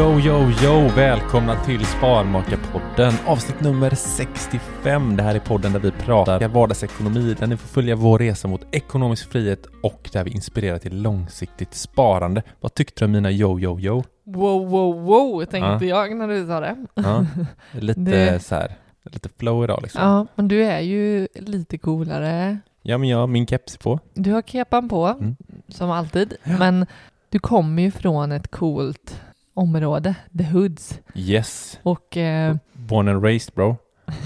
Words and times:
Yo, 0.00 0.20
yo, 0.20 0.50
yo! 0.62 0.88
Välkomna 0.96 1.64
till 1.64 1.84
Sparmakarpodden 1.86 3.12
avsnitt 3.26 3.60
nummer 3.60 3.90
65. 3.94 5.16
Det 5.16 5.22
här 5.22 5.34
är 5.34 5.38
podden 5.38 5.72
där 5.72 5.80
vi 5.80 5.90
pratar 5.90 6.48
vardagsekonomi, 6.48 7.34
där 7.38 7.46
ni 7.46 7.56
får 7.56 7.68
följa 7.68 7.96
vår 7.96 8.18
resa 8.18 8.48
mot 8.48 8.74
ekonomisk 8.74 9.30
frihet 9.32 9.66
och 9.82 10.10
där 10.12 10.24
vi 10.24 10.30
inspirerar 10.30 10.78
till 10.78 11.02
långsiktigt 11.02 11.74
sparande. 11.74 12.42
Vad 12.60 12.74
tyckte 12.74 13.00
du 13.00 13.04
om 13.04 13.12
mina 13.12 13.30
yo, 13.30 13.60
yo, 13.60 13.80
yo? 13.80 14.02
Wow, 14.24 14.68
wow, 14.70 15.02
wow, 15.02 15.44
tänkte 15.44 15.86
Ja. 15.86 16.06
jag 16.08 16.16
när 16.16 16.28
du 16.28 16.46
sa 16.46 16.60
det. 16.60 16.86
Ja, 16.94 17.26
lite 17.80 18.00
Det- 18.00 18.44
så 18.44 18.54
här, 18.54 18.72
lite 19.04 19.28
flow 19.38 19.64
idag 19.64 19.78
liksom. 19.82 20.02
Ja, 20.02 20.26
men 20.34 20.48
du 20.48 20.64
är 20.64 20.80
ju 20.80 21.28
lite 21.34 21.78
coolare. 21.78 22.58
Ja, 22.82 22.98
men 22.98 23.08
jag 23.08 23.18
har 23.18 23.26
min 23.26 23.46
keps 23.46 23.76
på. 23.76 23.98
Du 24.14 24.32
har 24.32 24.42
kepan 24.42 24.88
på, 24.88 25.06
Mm. 25.06 25.36
som 25.68 25.90
alltid, 25.90 26.34
men 26.58 26.86
du 27.28 27.38
kommer 27.38 27.82
ju 27.82 27.90
från 27.90 28.32
ett 28.32 28.50
coolt 28.50 29.20
område, 29.60 30.14
The 30.38 30.44
Hoods. 30.44 31.00
Yes, 31.14 31.78
Och 31.82 32.16
eh, 32.16 32.56
born 32.72 33.08
and 33.08 33.24
raised 33.24 33.54
bro. 33.54 33.76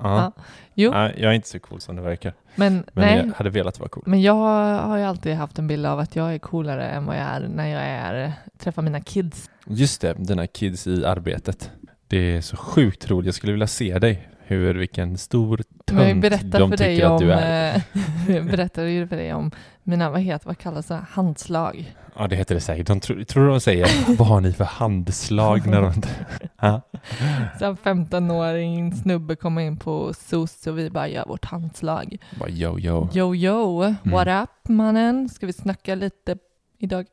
Ja. 0.00 0.32
Ja, 0.36 0.42
jo, 0.74 0.90
Nej, 0.90 1.14
jag 1.18 1.30
är 1.30 1.34
inte 1.34 1.48
så 1.48 1.58
cool 1.58 1.80
som 1.80 1.96
det 1.96 2.02
verkar. 2.02 2.32
men, 2.54 2.74
Men 2.74 2.84
nej. 3.04 3.16
jag 3.26 3.34
hade 3.34 3.50
velat 3.50 3.78
vara 3.80 3.88
cool. 3.88 4.02
Men 4.06 4.22
jag 4.22 4.34
har 4.78 4.96
ju 4.98 5.04
alltid 5.04 5.34
haft 5.34 5.58
en 5.58 5.66
bild 5.66 5.86
av 5.86 5.98
att 5.98 6.16
jag 6.16 6.34
är 6.34 6.38
coolare 6.38 6.88
än 6.88 7.06
vad 7.06 7.16
jag 7.16 7.22
är 7.22 7.40
när 7.48 7.66
jag 7.68 7.82
är, 7.82 8.32
träffar 8.58 8.82
mina 8.82 9.00
kids. 9.00 9.50
Just 9.66 10.00
det, 10.00 10.14
dina 10.18 10.46
kids 10.46 10.86
i 10.86 11.04
arbetet. 11.04 11.70
Det 12.08 12.16
är 12.36 12.40
så 12.40 12.56
sjukt 12.56 13.10
roligt. 13.10 13.26
Jag 13.26 13.34
skulle 13.34 13.52
vilja 13.52 13.66
se 13.66 13.98
dig. 13.98 14.28
Hur, 14.40 14.74
vilken 14.74 15.18
stor 15.18 15.56
tönt 15.86 16.22
de 16.52 16.70
för 16.70 16.76
tycker 16.76 17.14
att 17.14 17.18
du 17.20 17.32
är. 17.32 17.76
eh, 17.76 17.82
jag 18.34 18.46
berättade 18.46 18.90
ju 18.90 19.06
för 19.06 19.16
dig 19.16 19.34
om 19.34 19.50
mina, 19.88 20.10
vad 20.10 20.20
heter, 20.20 20.46
vad 20.46 20.58
kallas 20.58 20.86
det, 20.86 21.00
handslag. 21.10 21.94
Ja, 22.16 22.26
det 22.26 22.36
heter 22.36 22.54
det 22.54 22.60
säkert. 22.60 22.86
De 22.86 23.00
tror, 23.00 23.24
tror 23.24 23.48
de 23.48 23.60
säger, 23.60 24.16
vad 24.18 24.28
har 24.28 24.40
ni 24.40 24.52
för 24.52 24.64
handslag 24.64 25.66
när 25.66 25.80
de... 25.82 25.92
Så 27.58 27.64
en 27.64 27.76
15-åring 27.76 28.92
snubbe 28.94 29.36
kommer 29.36 29.62
in 29.62 29.76
på 29.76 30.12
SOS 30.14 30.66
och 30.66 30.78
vi 30.78 30.90
bara 30.90 31.08
gör 31.08 31.24
vårt 31.26 31.44
handslag. 31.44 32.16
Bara 32.40 32.48
yo, 32.48 32.78
yo. 32.78 33.08
Yo 33.14 33.34
yo, 33.34 33.82
Mm. 33.82 33.96
what 34.04 34.28
up 34.44 34.68
mannen? 34.68 35.28
Ska 35.28 35.46
vi 35.46 35.52
snacka 35.52 35.94
lite 35.94 36.36
idag? 36.78 37.06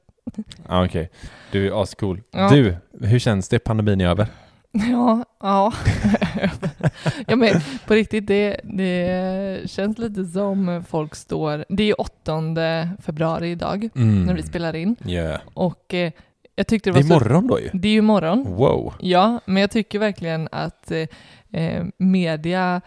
Ja, 0.67 0.85
okej. 0.85 1.09
Du 1.51 1.67
är 1.67 1.81
ascool. 1.83 2.21
Ja. 2.31 2.49
Du, 2.49 2.77
hur 3.01 3.19
känns 3.19 3.49
det? 3.49 3.59
Pandemin 3.59 4.01
är 4.01 4.07
över? 4.07 4.27
Ja, 4.91 5.25
ja. 5.39 5.73
ja 7.27 7.35
men 7.35 7.61
på 7.87 7.93
riktigt, 7.93 8.27
det, 8.27 8.59
det 8.63 9.69
känns 9.69 9.97
lite 9.97 10.25
som 10.25 10.83
folk 10.87 11.15
står, 11.15 11.65
det 11.69 11.83
är 11.83 11.87
ju 11.87 11.93
8 11.93 12.41
februari 13.05 13.51
idag 13.51 13.89
Mm. 13.95 14.23
när 14.25 14.33
vi 14.33 14.43
spelar 14.43 14.75
in 14.75 14.95
Yeah. 15.07 15.39
och 15.53 15.93
eh, 15.93 16.11
jag 16.55 16.67
tyckte 16.67 16.89
det 16.91 16.99
Det 17.01 17.07
var 17.09 17.15
är 17.15 17.19
så, 17.19 17.25
imorgon 17.25 17.47
då 17.47 17.59
ju. 17.59 17.69
det 17.73 17.87
är 17.87 17.91
ju 17.91 17.97
imorgon. 17.97 18.43
Wow. 18.47 18.93
Ja, 18.99 19.39
men 19.45 19.61
jag 19.61 19.71
tycker 19.71 19.99
verkligen 19.99 20.47
att 20.51 20.91
eh, 20.91 21.07
eh, 21.63 21.83
media, 21.97 22.81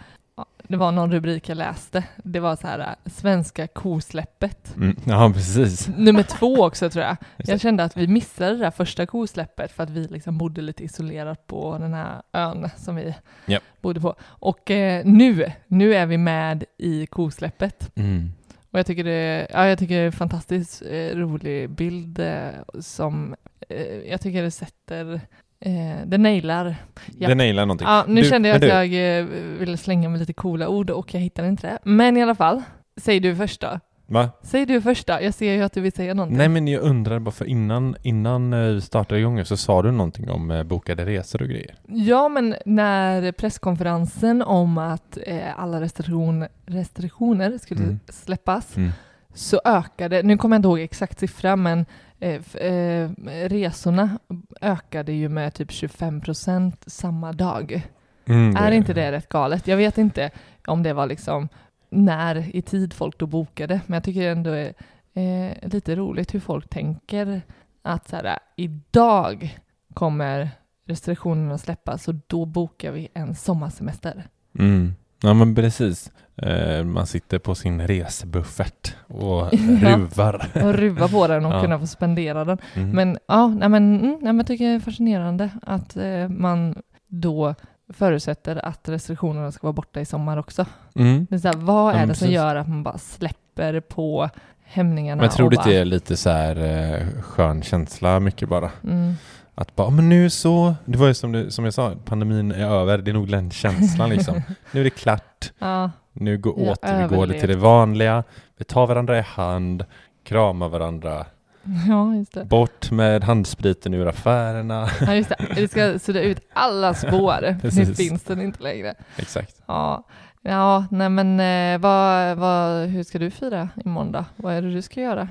det 0.68 0.76
var 0.76 0.92
någon 0.92 1.12
rubrik 1.12 1.48
jag 1.48 1.56
läste, 1.56 2.04
det 2.16 2.40
var 2.40 2.56
så 2.56 2.66
här 2.66 2.78
eh, 2.78 3.10
svenska 3.10 3.66
kosläppet. 3.66 4.76
Mm. 4.76 4.96
Ja, 5.04 5.30
precis. 5.34 5.88
Nummer 5.96 6.22
två 6.22 6.64
också 6.64 6.90
tror 6.90 7.04
jag. 7.04 7.16
Jag 7.36 7.60
kände 7.60 7.84
att 7.84 7.96
vi 7.96 8.06
missade 8.06 8.50
det 8.50 8.58
där 8.58 8.70
första 8.70 9.06
kosläppet 9.06 9.72
för 9.72 9.82
att 9.82 9.90
vi 9.90 10.06
liksom 10.06 10.38
bodde 10.38 10.60
lite 10.60 10.84
isolerat 10.84 11.46
på 11.46 11.78
den 11.78 11.94
här 11.94 12.22
ön 12.32 12.68
som 12.76 12.96
vi 12.96 13.14
Japp. 13.46 13.62
bodde 13.80 14.00
på. 14.00 14.14
Och 14.22 14.70
eh, 14.70 15.04
nu, 15.04 15.52
nu 15.66 15.94
är 15.94 16.06
vi 16.06 16.18
med 16.18 16.64
i 16.78 17.06
kosläppet. 17.06 17.90
Mm. 17.96 18.32
Och 18.70 18.78
jag 18.78 18.86
tycker 18.86 19.04
det, 19.04 19.48
ja, 19.52 19.66
jag 19.66 19.78
tycker 19.78 19.94
det 19.94 20.00
är 20.00 20.06
en 20.06 20.12
fantastiskt 20.12 20.82
eh, 20.90 21.16
rolig 21.16 21.70
bild 21.70 22.18
eh, 22.18 22.48
som 22.80 23.34
eh, 23.68 23.96
jag 24.10 24.20
tycker 24.20 24.42
det 24.42 24.50
sätter, 24.50 25.20
eh, 25.60 26.06
det 26.06 26.18
nailar. 26.18 26.76
Ja. 27.18 27.28
Det 27.28 27.34
nailar 27.34 27.66
någonting. 27.66 27.88
Ja, 27.88 28.04
nu 28.08 28.22
Du, 28.22 28.28
kände 28.28 28.48
jag 28.48 28.54
att 28.56 28.60
du- 28.62 28.68
jag 28.90 29.18
eh, 29.20 29.24
ville 29.58 29.76
slänga 29.76 30.08
med 30.08 30.20
lite 30.20 30.32
coola 30.32 30.68
ord 30.68 30.90
och 30.90 31.14
jag 31.14 31.20
hittade 31.20 31.48
inte 31.48 31.66
det. 31.66 31.78
Men 31.82 32.16
i 32.16 32.22
alla 32.22 32.34
fall, 32.34 32.62
säg 32.96 33.20
du 33.20 33.36
först 33.36 33.60
då. 33.60 33.80
Va? 34.10 34.30
Säg 34.42 34.66
du 34.66 34.80
först 34.82 35.06
då. 35.06 35.18
Jag 35.22 35.34
ser 35.34 35.52
ju 35.52 35.62
att 35.62 35.72
du 35.72 35.80
vill 35.80 35.92
säga 35.92 36.14
någonting. 36.14 36.38
Nej, 36.38 36.48
men 36.48 36.68
jag 36.68 36.82
undrar 36.82 37.18
bara 37.18 37.30
för 37.30 37.44
innan, 37.44 37.96
innan 38.02 38.52
eh, 38.52 38.58
vi 38.74 38.80
startade 38.80 39.20
igång 39.20 39.44
så 39.44 39.56
sa 39.56 39.82
du 39.82 39.90
någonting 39.90 40.30
om 40.30 40.50
eh, 40.50 40.62
bokade 40.62 41.06
resor 41.06 41.42
och 41.42 41.48
grejer. 41.48 41.74
Ja, 41.88 42.28
men 42.28 42.54
när 42.66 43.32
presskonferensen 43.32 44.42
om 44.42 44.78
att 44.78 45.18
eh, 45.26 45.60
alla 45.60 45.80
restriktion, 45.80 46.46
restriktioner 46.66 47.58
skulle 47.58 47.80
Mm. 47.82 48.00
släppas 48.08 48.76
Mm. 48.76 48.90
så 49.34 49.60
ökade, 49.64 50.22
nu 50.22 50.36
kommer 50.38 50.56
jag 50.56 50.58
inte 50.58 50.68
ihåg 50.68 50.80
exakt 50.80 51.18
siffra, 51.18 51.56
men 51.56 51.86
eh, 52.20 52.54
eh, 52.54 53.10
resorna 53.48 54.18
ökade 54.60 55.12
ju 55.12 55.28
med 55.28 55.54
typ 55.54 55.70
25 55.70 56.20
procent 56.20 56.84
samma 56.86 57.32
dag. 57.32 57.88
Mm, 58.26 58.56
Är 58.56 58.72
inte 58.72 58.92
det 58.92 59.12
rätt 59.12 59.28
galet? 59.28 59.66
Jag 59.66 59.76
vet 59.76 59.98
inte 59.98 60.30
om 60.66 60.82
det 60.82 60.92
var 60.92 61.06
liksom 61.06 61.48
när 61.90 62.56
i 62.56 62.62
tid 62.62 62.92
folk 62.92 63.18
då 63.18 63.26
bokade, 63.26 63.80
men 63.86 63.94
jag 63.94 64.04
tycker 64.04 64.20
det 64.20 64.28
ändå 64.28 64.50
är 64.50 64.74
eh, 65.14 65.68
lite 65.68 65.96
roligt 65.96 66.34
hur 66.34 66.40
folk 66.40 66.68
tänker 66.68 67.42
att 67.82 68.08
så 68.08 68.16
här, 68.16 68.38
idag 68.56 69.58
kommer 69.94 70.50
restriktionerna 70.86 71.58
släppas 71.58 72.08
och 72.08 72.14
då 72.26 72.44
bokar 72.44 72.92
vi 72.92 73.08
en 73.14 73.34
sommarsemester. 73.34 74.26
Mm. 74.58 74.94
Ja 75.22 75.34
men 75.34 75.54
precis. 75.54 76.12
Eh, 76.42 76.84
man 76.84 77.06
sitter 77.06 77.38
på 77.38 77.54
sin 77.54 77.86
resebuffert 77.86 78.94
och 79.06 79.48
Ja. 79.82 79.96
ruvar. 79.96 80.46
Och 80.54 80.74
ruva 80.74 81.08
på 81.08 81.26
den 81.26 81.44
och 81.44 81.52
Ja. 81.54 81.62
kunna 81.62 81.78
få 81.78 81.86
spendera 81.86 82.44
den. 82.44 82.58
Mm. 82.74 82.90
Men 82.90 83.18
ja, 83.28 83.46
nej 83.48 83.68
men, 83.68 83.94
mm, 84.00 84.10
nej, 84.10 84.18
men 84.22 84.36
jag 84.36 84.46
tycker 84.46 84.64
det 84.68 84.74
är 84.74 84.80
fascinerande 84.80 85.50
att 85.62 85.96
eh, 85.96 86.28
man 86.28 86.74
då 87.06 87.54
förutsätter 87.92 88.66
att 88.66 88.88
restriktionerna 88.88 89.52
ska 89.52 89.66
vara 89.66 89.72
borta 89.72 90.00
i 90.00 90.04
sommar 90.04 90.36
också. 90.36 90.66
Mm. 90.94 91.26
Det 91.30 91.34
är 91.36 91.38
så 91.38 91.48
här, 91.48 91.54
vad 91.56 91.92
Ja, 91.94 91.96
är 91.96 91.98
men 91.98 92.08
det 92.08 92.14
som 92.14 92.24
precis. 92.26 92.34
gör 92.34 92.56
att 92.56 92.68
man 92.68 92.82
bara 92.82 92.98
släpper 92.98 93.80
på 93.80 94.28
hämningarna? 94.64 95.16
Men 95.16 95.24
jag 95.24 95.32
tror 95.32 95.44
och 95.46 95.50
det 95.50 95.56
bara, 95.56 95.70
är 95.74 95.84
lite 95.84 96.16
så 96.16 96.30
här 96.30 96.56
eh, 96.56 97.06
skön 97.22 97.62
känsla 97.62 98.20
mycket 98.20 98.48
bara. 98.48 98.70
Mm. 98.84 99.14
Att 99.54 99.76
bara, 99.76 99.90
men 99.90 100.08
nu 100.08 100.30
så, 100.30 100.74
det 100.84 100.98
var 100.98 101.06
ju 101.06 101.14
som, 101.14 101.32
du, 101.32 101.50
som 101.50 101.64
jag 101.64 101.74
sa, 101.74 101.92
pandemin 102.04 102.52
är 102.52 102.66
över, 102.66 102.98
det 102.98 103.10
är 103.10 103.12
nog 103.12 103.28
den 103.30 103.50
känslan 103.50 104.10
liksom. 104.10 104.34
nu 104.72 104.80
är 104.80 104.84
det 104.84 104.90
klart, 104.90 105.52
Ja, 105.58 105.90
nu 106.20 106.38
går, 106.38 106.54
Jag 106.60 106.68
återgår 106.72 107.26
det 107.26 107.32
till 107.32 107.42
överlevt. 107.42 107.48
det 107.48 107.56
vanliga, 107.56 108.24
vi 108.56 108.64
tar 108.64 108.86
varandra 108.86 109.18
i 109.18 109.22
hand, 109.22 109.84
kramar 110.24 110.68
varandra, 110.68 111.26
ja, 111.88 112.14
just 112.14 112.32
det. 112.34 112.44
bort 112.44 112.90
med 112.90 113.24
handspriten 113.24 113.94
ur 113.94 114.06
affärerna. 114.06 114.88
Ja, 115.00 115.14
just 115.14 115.28
det. 115.28 115.36
Vi 115.56 115.68
ska 115.68 115.98
sudda 115.98 116.20
ut 116.20 116.40
alla 116.52 116.94
spår. 116.94 117.56
nu 117.62 117.94
finns 117.94 118.22
den 118.24 118.40
inte 118.40 118.62
längre. 118.62 118.94
Exakt. 119.16 119.62
Ja, 119.66 120.04
ja 120.42 120.86
nej 120.90 121.08
men 121.08 121.40
eh, 121.40 121.80
vad, 121.80 122.36
vad, 122.36 122.86
hur 122.88 123.02
ska 123.02 123.18
du 123.18 123.30
fira 123.30 123.68
imorgon 123.84 124.12
då? 124.12 124.24
Vad 124.36 124.54
är 124.54 124.62
det 124.62 124.72
du 124.72 124.82
ska 124.82 125.00
göra? 125.00 125.28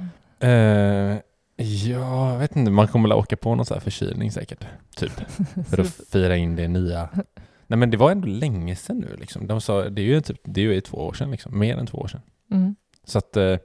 Ja, 1.60 2.32
jag 2.32 2.38
vet 2.40 2.56
inte, 2.56 2.72
man 2.72 2.88
kommer 2.88 3.10
väl 3.10 3.18
åka 3.18 3.38
på 3.38 3.56
någon 3.56 3.66
sån 3.66 3.76
här 3.76 3.82
förkylning 3.82 4.32
säkert, 4.32 4.66
typ. 4.96 5.12
För 5.70 5.82
att 5.82 6.00
fira 6.12 6.36
in 6.36 6.56
det 6.56 6.68
nya. 6.68 7.10
Nej 7.68 7.78
men 7.78 7.92
det 7.92 7.98
var 7.98 8.12
ändå 8.12 8.28
länge 8.28 8.76
sedan 8.76 8.98
nu 8.98 9.16
liksom. 9.20 9.48
De 9.48 9.62
sa, 9.62 9.90
det 9.90 10.02
är 10.02 10.06
ju 10.06 10.22
typ, 10.22 10.42
det 10.44 10.62
är 10.62 10.66
ju 10.66 10.82
två 10.82 10.98
år 10.98 11.14
sedan 11.14 11.32
liksom, 11.32 11.60
mer 11.60 11.78
än 11.78 11.88
två 11.88 11.98
år 11.98 12.08
sedan. 12.08 12.22
Mm. 12.52 12.76
Så 13.04 13.18
att 13.18 13.38
eh, 13.38 13.58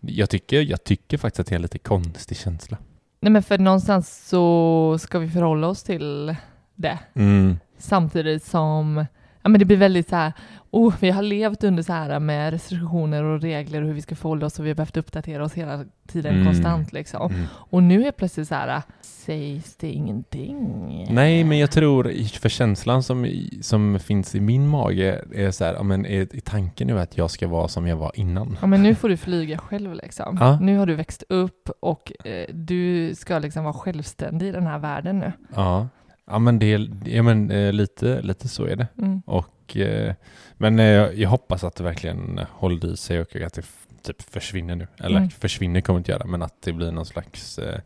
jag, 0.00 0.30
tycker, 0.30 0.60
jag 0.62 0.84
tycker 0.84 1.18
faktiskt 1.18 1.40
att 1.40 1.46
det 1.46 1.52
är 1.52 1.56
en 1.56 1.62
lite 1.62 1.78
konstig 1.78 2.36
känsla. 2.36 2.78
Nej 3.20 3.32
men 3.32 3.42
för 3.42 3.58
någonstans 3.58 4.28
så 4.28 4.96
ska 5.00 5.18
vi 5.18 5.30
förhålla 5.30 5.66
oss 5.66 5.82
till 5.82 6.36
det. 6.74 6.98
Mm. 7.14 7.58
Samtidigt 7.78 8.44
som 8.44 9.04
ja, 9.44 9.48
men 9.50 9.58
det 9.58 9.64
blir 9.64 9.76
väldigt 9.76 10.08
så 10.08 10.16
här, 10.16 10.32
oh, 10.70 10.94
vi 11.00 11.10
har 11.10 11.22
levt 11.22 11.64
under 11.64 11.82
så 11.82 11.92
här 11.92 12.20
med 12.20 12.50
restriktioner 12.52 13.22
och 13.24 13.40
regler 13.40 13.80
och 13.82 13.86
hur 13.86 13.94
vi 13.94 14.02
ska 14.02 14.14
förhålla 14.14 14.46
oss 14.46 14.58
och 14.58 14.64
vi 14.64 14.70
har 14.70 14.74
behövt 14.74 14.96
uppdatera 14.96 15.44
oss 15.44 15.54
hela 15.54 15.84
tiden 16.08 16.34
Mm. 16.34 16.46
konstant 16.46 16.92
liksom. 16.92 17.32
Mm. 17.32 17.46
Och 17.52 17.82
nu 17.82 18.06
är 18.06 18.12
plötsligt 18.12 18.48
så 18.48 18.54
här, 18.54 18.82
sägs 19.00 19.76
det 19.76 19.88
ingenting? 19.90 21.06
Nej, 21.10 21.44
men 21.44 21.58
jag 21.58 21.70
tror 21.70 22.04
för 22.40 22.48
känslan 22.48 23.02
som, 23.02 23.26
som 23.60 24.00
finns 24.00 24.34
i 24.34 24.40
min 24.40 24.68
mage 24.68 25.24
är 25.34 25.50
så 25.50 25.64
här, 25.64 25.74
ja, 25.74 25.82
men 25.82 26.06
är, 26.06 26.20
är 26.20 26.40
tanken 26.40 26.86
nu 26.86 27.00
att 27.00 27.16
jag 27.16 27.30
ska 27.30 27.48
vara 27.48 27.68
som 27.68 27.86
jag 27.86 27.96
var 27.96 28.12
innan? 28.14 28.56
Ja 28.60 28.66
men 28.66 28.82
nu 28.82 28.94
får 28.94 29.08
du 29.08 29.16
flyga 29.16 29.58
själv 29.58 29.94
liksom. 29.94 30.36
Ja. 30.40 30.58
Nu 30.60 30.78
har 30.78 30.86
du 30.86 30.94
växt 30.94 31.22
upp 31.28 31.70
och 31.80 32.12
eh, 32.26 32.46
du 32.54 33.14
ska 33.14 33.38
liksom 33.38 33.64
vara 33.64 33.74
självständig 33.74 34.48
i 34.48 34.52
den 34.52 34.66
här 34.66 34.78
världen 34.78 35.18
nu. 35.18 35.32
Ja, 35.54 35.88
ja 36.26 36.38
men, 36.38 36.58
det, 36.58 36.72
är- 36.72 36.90
ja, 37.04 37.22
men 37.22 37.50
eh, 37.50 37.72
lite, 37.72 38.22
lite 38.22 38.48
så 38.48 38.64
är 38.64 38.76
det. 38.76 38.86
Mm. 38.98 39.22
Och, 39.26 39.76
eh, 39.76 40.14
men 40.56 40.78
eh, 40.78 40.86
jag 40.86 41.28
hoppas 41.30 41.64
att 41.64 41.74
det 41.76 41.84
verkligen 41.84 42.40
håller 42.50 42.86
i 42.92 42.96
sig 42.96 43.20
och 43.20 43.36
att 43.36 43.54
det 43.54 43.62
typ 44.02 44.22
försvinner 44.22 44.76
nu. 44.76 44.86
Eller 44.98 45.16
Mm. 45.16 45.30
försvinner 45.30 45.80
kommer 45.80 45.98
det 45.98 46.00
inte 46.00 46.12
göra, 46.12 46.26
men 46.26 46.42
att 46.42 46.62
det 46.62 46.72
blir 46.72 46.92
någon 46.92 47.06
slags 47.06 47.58
eh, 47.58 47.80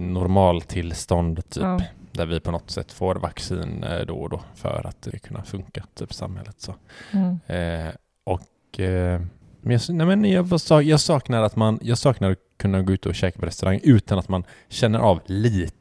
normaltillstånd 0.00 1.50
typ. 1.50 1.62
Ja. 1.62 1.80
Där 2.12 2.26
vi 2.26 2.40
på 2.40 2.50
något 2.50 2.70
sätt 2.70 2.92
får 2.92 3.14
vaccin 3.14 3.84
då 4.06 4.14
och 4.16 4.30
då 4.30 4.40
för 4.54 4.86
att 4.86 5.02
det 5.02 5.18
kunna 5.18 5.42
funka, 5.42 5.84
typ 5.94 6.14
samhället 6.14 6.60
så. 6.60 6.74
Mm. 7.12 7.38
Och 8.24 8.40
men 9.62 9.72
jag, 9.72 9.80
nej 9.88 10.06
men 10.06 10.24
jag, 10.24 10.82
jag 10.82 11.00
saknar 11.00 11.42
att 11.42 11.56
man, 11.56 11.78
jag 11.82 11.98
saknar 11.98 12.30
att 12.30 12.38
kunna 12.56 12.82
gå 12.82 12.92
ut 12.92 13.06
och 13.06 13.14
käka 13.14 13.40
på 13.40 13.46
restaurang 13.46 13.80
utan 13.82 14.18
att 14.18 14.28
man 14.28 14.44
känner 14.68 14.98
av 14.98 15.20
lite. 15.26 15.74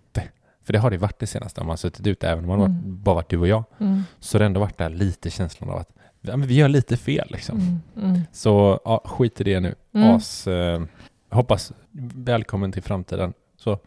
För 0.70 0.74
det 0.74 0.80
har 0.80 0.92
det 0.92 0.98
varit 0.98 1.20
det 1.20 1.28
senaste, 1.28 1.62
om 1.62 1.68
man 1.68 1.72
har 1.72 1.78
suttit 1.78 2.08
ute, 2.08 2.30
även 2.30 2.44
om 2.44 2.48
man 2.50 2.60
har 2.60 2.68
varit, 2.68 2.82
Mm. 2.84 3.04
bara 3.04 3.16
varit 3.16 3.30
du 3.30 3.38
och 3.38 3.48
jag, 3.48 3.64
Mm. 3.80 4.04
så 4.20 4.36
har 4.36 4.40
det 4.40 4.46
ändå 4.46 4.60
varit 4.60 4.78
där 4.78 4.90
lite 4.90 5.30
känslan 5.30 5.70
av 5.70 5.78
att 5.78 5.90
ja, 6.22 6.36
vi 6.36 6.54
gör 6.56 6.68
lite 6.70 6.98
fel 6.98 7.28
liksom. 7.32 7.60
Mm. 7.60 7.80
Mm. 8.10 8.22
Så 8.32 8.80
ja, 8.86 9.02
skit 9.06 9.42
i 9.42 9.44
det 9.44 9.60
nu. 9.60 9.76
Mm. 9.94 10.16
As, 10.16 10.48
eh, 10.48 10.82
hoppas, 11.30 11.72
välkommen 12.16 12.72
till 12.72 12.84
framtiden. 12.84 13.34
Så. 13.58 13.80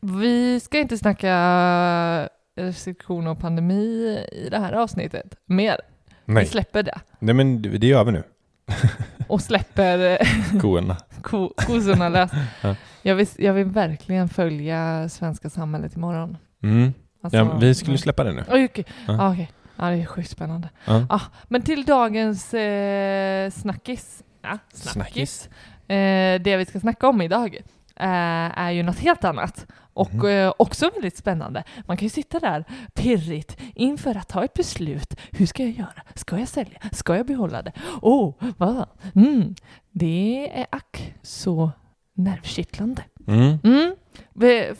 Vi 0.00 0.60
ska 0.60 0.78
inte 0.78 0.98
snacka 0.98 2.28
restriktioner 2.56 3.30
och 3.30 3.38
pandemi 3.38 4.18
i 4.32 4.48
det 4.50 4.58
här 4.58 4.72
avsnittet 4.72 5.34
mer. 5.46 5.80
Vi 6.24 6.34
Nej. 6.34 6.46
släpper 6.46 6.82
det. 6.82 7.00
nej, 7.18 7.34
men 7.34 7.62
det 7.62 7.86
gör 7.86 8.04
vi 8.04 8.12
nu. 8.12 8.22
Och 9.26 9.40
släpper 9.40 9.98
eh, 10.20 10.26
Koerna. 10.60 10.96
ko- 11.22 11.52
kossorna 11.56 12.08
lös. 12.08 12.30
Ja. 12.62 12.74
Jag, 13.02 13.14
vill, 13.14 13.26
jag 13.38 13.52
vill 13.52 13.64
verkligen 13.66 14.28
följa 14.28 15.08
svenska 15.08 15.50
samhället 15.50 15.96
imorgon. 15.96 16.36
Mm. 16.62 16.94
Alltså, 17.22 17.36
Ja, 17.36 17.56
vi 17.56 17.74
skulle 17.74 17.98
släppa 17.98 18.24
det 18.24 18.32
nu. 18.32 18.44
Okej. 18.48 18.84
Ja. 19.06 19.14
Ja, 19.14 19.32
okej. 19.32 19.50
Ja, 19.76 19.84
det 19.90 19.96
är 20.02 20.06
sjukt 20.06 20.30
spännande. 20.30 20.68
Ja. 20.84 21.06
Ah, 21.10 21.20
men 21.48 21.62
till 21.62 21.84
dagens 21.84 22.54
eh, 22.54 23.50
snackis. 23.50 24.22
Ja, 24.42 24.58
snackis. 24.72 24.92
Snackis. 24.92 25.48
Eh, 25.88 26.40
det 26.42 26.56
vi 26.56 26.64
ska 26.68 26.80
snacka 26.80 27.08
om 27.08 27.22
idag 27.22 27.54
eh, 27.96 28.58
är 28.58 28.70
ju 28.70 28.82
något 28.82 28.98
helt 28.98 29.24
annat. 29.24 29.66
Och 29.96 30.14
Mhm. 30.14 30.26
eh, 30.26 30.52
också 30.58 30.90
väldigt 30.94 31.16
spännande. 31.16 31.64
Man 31.86 31.96
kan 31.96 32.06
ju 32.06 32.10
sitta 32.10 32.38
där 32.40 32.64
pirrigt 32.94 33.56
inför 33.74 34.16
att 34.16 34.28
ta 34.28 34.44
ett 34.44 34.54
beslut. 34.54 35.14
Hur 35.30 35.46
ska 35.46 35.62
jag 35.62 35.72
göra? 35.72 36.02
Ska 36.14 36.38
jag 36.38 36.48
sälja? 36.48 36.78
Ska 36.92 37.16
jag 37.16 37.26
behålla 37.26 37.62
det? 37.62 37.72
Oh, 38.02 38.34
vad? 38.56 38.86
Mm. 39.14 39.54
Det 39.90 40.50
är 40.60 40.66
ack 40.70 41.14
så 41.22 41.70
nervkittlande. 42.14 43.02
Mm. 43.26 43.58
Mm. 43.64 43.94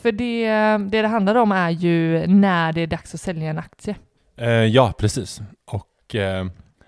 För 0.03 0.13
det, 0.13 0.79
det 0.91 1.03
det 1.03 1.09
handlar 1.09 1.35
om 1.35 1.53
är 1.53 1.71
ju 1.71 2.27
när 2.27 2.73
det 2.73 2.81
är 2.81 2.87
dags 2.87 3.15
att 3.15 3.21
sälja 3.21 3.51
en 3.51 3.59
aktie. 3.59 3.97
Eh, 4.37 4.49
ja, 4.49 4.93
precis. 4.99 5.41
Och 5.67 6.15
eh, 6.15 6.47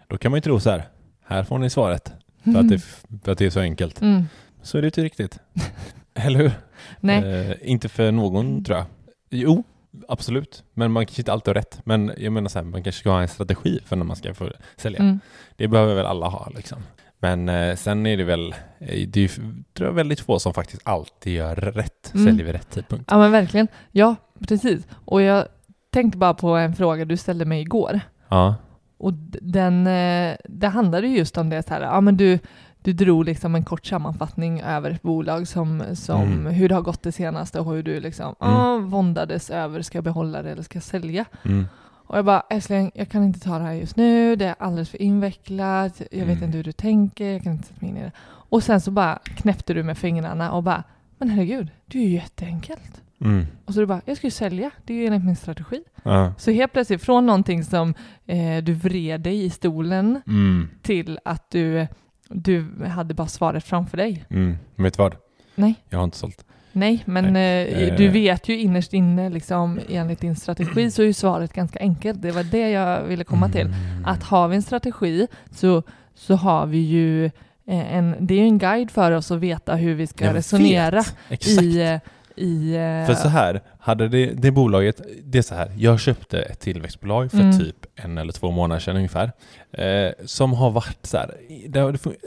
då 0.09 0.19
kan 0.19 0.31
man 0.31 0.37
ju 0.37 0.43
tro 0.43 0.61
så 0.61 0.71
här. 0.71 0.89
Här 1.27 1.45
får 1.45 1.59
ni 1.59 1.71
svaret. 1.71 2.13
För 2.45 2.59
att 2.61 2.69
det, 2.69 2.79
för 3.25 3.33
att 3.33 3.39
det 3.39 3.47
är 3.47 3.51
så 3.51 3.61
enkelt. 3.61 4.01
Mm. 4.03 4.25
Så 4.63 4.79
är 4.79 4.83
det 4.83 4.87
inte 4.89 5.03
riktigt. 5.05 5.39
Eller 6.27 6.39
hur? 6.39 6.53
Nej. 7.01 7.25
Eh, 7.51 7.57
inte 7.63 7.89
för 7.89 8.13
någon 8.13 8.65
tror 8.65 8.79
jag. 8.79 8.87
Jo, 9.31 9.63
absolut. 10.09 10.65
Men 10.75 10.93
man 10.93 11.07
kanske 11.07 11.21
inte 11.21 11.33
alltid 11.33 11.49
har 11.49 11.55
rätt. 11.55 11.81
Men 11.85 12.13
jag 12.19 12.33
menar 12.33 12.49
så 12.49 12.59
här, 12.59 12.67
man 12.67 12.83
kanske 12.83 13.01
ska 13.01 13.11
ha 13.11 13.21
en 13.23 13.29
strategi 13.29 13.81
för 13.85 13.97
när 13.97 14.05
man 14.05 14.17
ska 14.17 14.35
få 14.35 14.51
sälja. 14.77 15.01
Mm. 15.01 15.21
Det 15.57 15.69
behöver 15.69 15.95
väl 15.95 16.07
alla 16.07 16.27
ha 16.29 16.49
liksom. 16.57 16.79
Men 17.21 17.49
eh, 17.49 17.77
sen 17.77 18.07
är 18.07 18.17
det 18.17 18.25
väl, 18.25 18.55
eh, 18.79 19.09
det 19.09 19.25
är 19.25 19.29
tror 19.75 19.89
jag 19.89 19.93
väldigt 19.93 20.21
få 20.21 20.39
som 20.39 20.55
faktiskt 20.55 20.83
alltid 20.85 21.33
gör 21.33 21.55
rätt, 21.57 22.11
Mm. 22.15 22.27
säljer 22.27 22.45
vid 22.45 22.55
rätt 22.55 22.71
tidpunkt. 22.71 23.05
Ja 23.11 23.19
men 23.19 23.33
verkligen. 23.33 23.69
Ja, 23.93 24.17
precis. 24.49 24.87
Och 25.05 25.23
jag 25.23 25.47
tänkte 25.91 26.19
bara 26.19 26.35
på 26.35 26.49
en 26.49 26.75
fråga 26.77 27.05
du 27.05 27.17
ställde 27.17 27.45
mig 27.45 27.61
igår. 27.61 28.01
Ja. 28.29 28.55
Och 28.99 29.13
den, 29.43 29.87
eh, 29.87 30.37
det 30.45 30.69
handlade 30.69 31.07
ju 31.09 31.17
just 31.19 31.39
om 31.39 31.51
det 31.51 31.63
så 31.67 31.75
här, 31.75 31.81
ja 31.81 32.01
men 32.01 32.17
du, 32.17 32.39
du 32.89 33.05
drog 33.05 33.25
liksom 33.25 33.55
en 33.55 33.65
kort 33.65 33.87
sammanfattning 33.87 34.61
över 34.61 34.91
ett 34.91 35.03
bolag 35.03 35.49
som, 35.49 35.83
som 35.95 36.23
Mm. 36.23 36.47
hur 36.55 36.69
det 36.69 36.75
har 36.75 36.83
gått 36.83 37.03
det 37.03 37.13
senaste 37.13 37.61
och 37.61 37.73
hur 37.75 37.83
du 37.83 38.01
liksom, 38.01 38.35
Mm. 38.41 38.55
ah, 38.55 38.77
våndades 38.79 39.51
över, 39.51 39.83
ska 39.83 39.99
jag 39.99 40.05
behålla 40.05 40.43
det 40.43 40.51
eller 40.51 40.63
ska 40.63 40.77
jag 40.77 40.83
sälja? 40.83 41.25
Mm. 41.45 41.67
Och 42.07 42.19
jag 42.19 42.25
bara, 42.25 42.43
älskling, 42.51 42.91
jag 42.95 43.09
kan 43.09 43.25
inte 43.25 43.41
ta 43.41 43.59
det 43.59 43.65
här 43.65 43.73
just 43.73 43.97
nu, 43.97 44.37
det 44.37 44.45
är 44.45 44.55
alldeles 44.59 44.91
för 44.91 45.03
invecklat, 45.03 46.01
jag 46.11 46.27
vet 46.27 46.37
Mm. 46.37 46.45
inte 46.45 46.57
hur 46.57 46.65
du 46.65 46.73
tänker, 46.73 47.33
jag 47.33 47.43
kan 47.43 47.53
inte 47.53 47.69
sätta 47.69 47.81
mig 47.81 47.91
in 47.91 47.97
i 47.97 48.01
det. 48.03 48.13
Och 48.51 48.63
sen 48.63 48.81
så 48.81 48.91
bara 48.91 49.19
knäppte 49.25 49.75
du 49.75 49.83
med 49.83 49.99
fingrarna 49.99 50.53
och 50.53 50.63
bara, 50.63 50.85
men 51.19 51.29
herregud, 51.31 51.69
det 51.87 51.99
är 51.99 52.03
ju 52.03 52.15
jätteenkelt. 52.15 53.03
Mm. 53.21 53.47
Och 53.65 53.75
så 53.75 53.81
du 53.81 53.87
bara, 53.87 54.01
jag 54.05 54.17
ska 54.17 54.27
ju 54.27 54.31
sälja, 54.31 54.71
det 54.85 54.93
är 54.95 54.99
ju 54.99 55.07
enligt 55.07 55.25
min 55.25 55.37
strategi. 55.37 55.83
Ja. 56.03 56.33
Så 56.39 56.51
helt 56.51 56.73
plötsligt 56.73 57.03
från 57.03 57.27
någonting 57.27 57.65
som 57.65 57.95
eh, 58.27 58.63
du 58.65 58.73
vred 58.75 59.21
dig 59.21 59.45
i 59.45 59.51
stolen 59.51 60.21
Mm. 60.27 60.69
till 60.83 61.19
att 61.25 61.51
du, 61.51 61.87
du 62.29 62.67
hade 62.87 63.15
bara 63.15 63.29
svaret 63.29 63.65
framför 63.65 63.97
dig. 63.97 64.25
Mm. 64.31 64.57
Men 64.75 64.85
vet 64.85 64.97
du 64.97 65.03
vad? 65.03 65.15
Nej. 65.55 65.75
Jag 65.89 65.99
har 65.99 66.05
inte 66.05 66.17
sålt. 66.17 66.45
Nej, 66.73 67.03
men 67.07 67.37
eh, 67.37 67.43
Eh. 67.43 67.97
du 67.97 68.09
vet 68.09 68.49
ju 68.49 68.59
innerst 68.59 68.93
inne, 68.93 69.29
liksom, 69.29 69.81
enligt 69.89 70.21
din 70.21 70.37
strategi, 70.37 70.91
så 70.91 71.03
är 71.03 71.07
ju 71.07 71.13
svaret 71.13 71.53
ganska 71.53 71.79
enkelt. 71.79 72.23
Det 72.23 72.31
var 72.31 72.43
det 72.43 72.71
jag 72.71 73.03
ville 73.03 73.25
komma 73.25 73.49
till. 73.49 73.67
Mm. 73.67 74.05
Att 74.07 74.23
har 74.23 74.49
vi 74.49 74.57
en 74.57 74.63
strategi 74.63 75.27
så, 75.51 75.83
så 76.15 76.35
har 76.35 76.67
vi 76.67 76.79
ju 76.79 77.25
eh, 77.67 77.95
en, 77.97 78.15
det 78.21 78.35
är 78.35 78.39
ju 78.39 78.45
en 78.45 78.59
guide 78.59 78.91
för 78.91 79.13
oss 79.13 79.31
att 79.31 79.39
veta 79.41 79.75
hur 79.75 79.95
vi 79.95 80.07
ska 80.07 80.25
Jag 80.25 80.35
resonera 80.35 81.03
i, 81.41 81.81
eh, 81.81 81.99
i 82.37 82.75
eh, 82.75 83.07
För 83.07 83.15
så 83.15 83.29
här, 83.29 83.61
hade 83.79 84.09
det, 84.09 84.27
det 84.27 84.51
bolaget, 84.51 85.01
det 85.25 85.39
är 85.39 85.43
så 85.43 85.55
här, 85.55 85.73
jag 85.77 86.01
köpte 86.01 86.39
ett 86.43 86.61
tillväxtbolag 86.61 87.31
för 87.31 87.41
Mm. 87.41 87.59
typ 87.59 87.77
en 88.05 88.19
eller 88.19 88.33
två 88.33 88.51
månader 88.51 88.81
sedan 88.81 88.97
ungefär, 88.97 89.33
eh, 89.73 90.13
som 90.27 90.53
har 90.53 90.71
varit 90.71 91.07
så 91.07 91.17
här, 91.17 91.35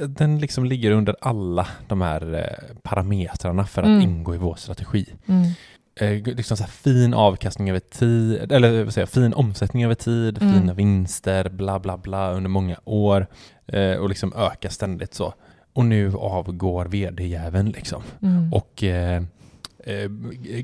den 0.08 0.40
liksom 0.40 0.66
ligger 0.66 0.92
under 0.92 1.16
alla 1.22 1.68
de 1.88 2.02
här 2.02 2.34
eh, 2.34 2.76
parametrarna 2.84 3.66
för 3.66 3.82
att 3.82 3.88
Mm. 3.88 4.02
ingå 4.02 4.36
i 4.36 4.38
vår 4.38 4.56
strategi. 4.56 5.06
mm, 5.28 5.44
eh, 5.96 6.36
liksom 6.36 6.58
så 6.58 6.64
fin 6.64 7.14
avkastning 7.14 7.70
över 7.70 7.80
tid, 7.80 8.52
eller 8.52 8.84
vad 8.84 8.94
säger 8.94 9.08
fin 9.08 9.34
omsättning 9.34 9.84
över 9.84 9.96
tid, 9.96 10.42
Mm. 10.42 10.54
fina 10.54 10.74
vinster, 10.74 11.50
bla 11.50 11.80
bla 11.80 11.98
bla 11.98 12.32
under 12.32 12.50
många 12.50 12.76
år 12.86 13.28
eh, 13.68 13.92
och 13.96 14.10
liksom 14.10 14.34
ökar 14.36 14.70
ständigt 14.70 15.14
så. 15.14 15.34
Och 15.74 15.86
nu 15.86 16.14
avgår 16.16 16.86
vd-jäveln 16.86 17.70
liksom. 17.70 18.02
Mm. 18.22 18.54
Och 18.54 18.84
eh, 18.84 19.24
eh, 19.84 20.10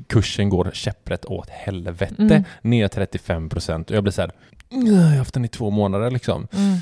kursen 0.06 0.48
går 0.48 0.70
käpprätt 0.74 1.24
åt 1.24 1.48
helvete, 1.50 2.14
Mm. 2.18 2.44
ner 2.62 2.88
35 2.88 3.48
procent. 3.48 3.90
Och 3.90 3.96
jag 3.96 4.02
blir 4.04 4.12
så 4.12 4.20
här, 4.22 4.28
"Mm, 4.28 4.57
jag 4.70 4.94
har 4.94 5.16
haft 5.16 5.34
den 5.34 5.44
i 5.44 5.48
två 5.48 5.70
månader 5.70 6.10
liksom. 6.10 6.48
Mm. 6.52 6.78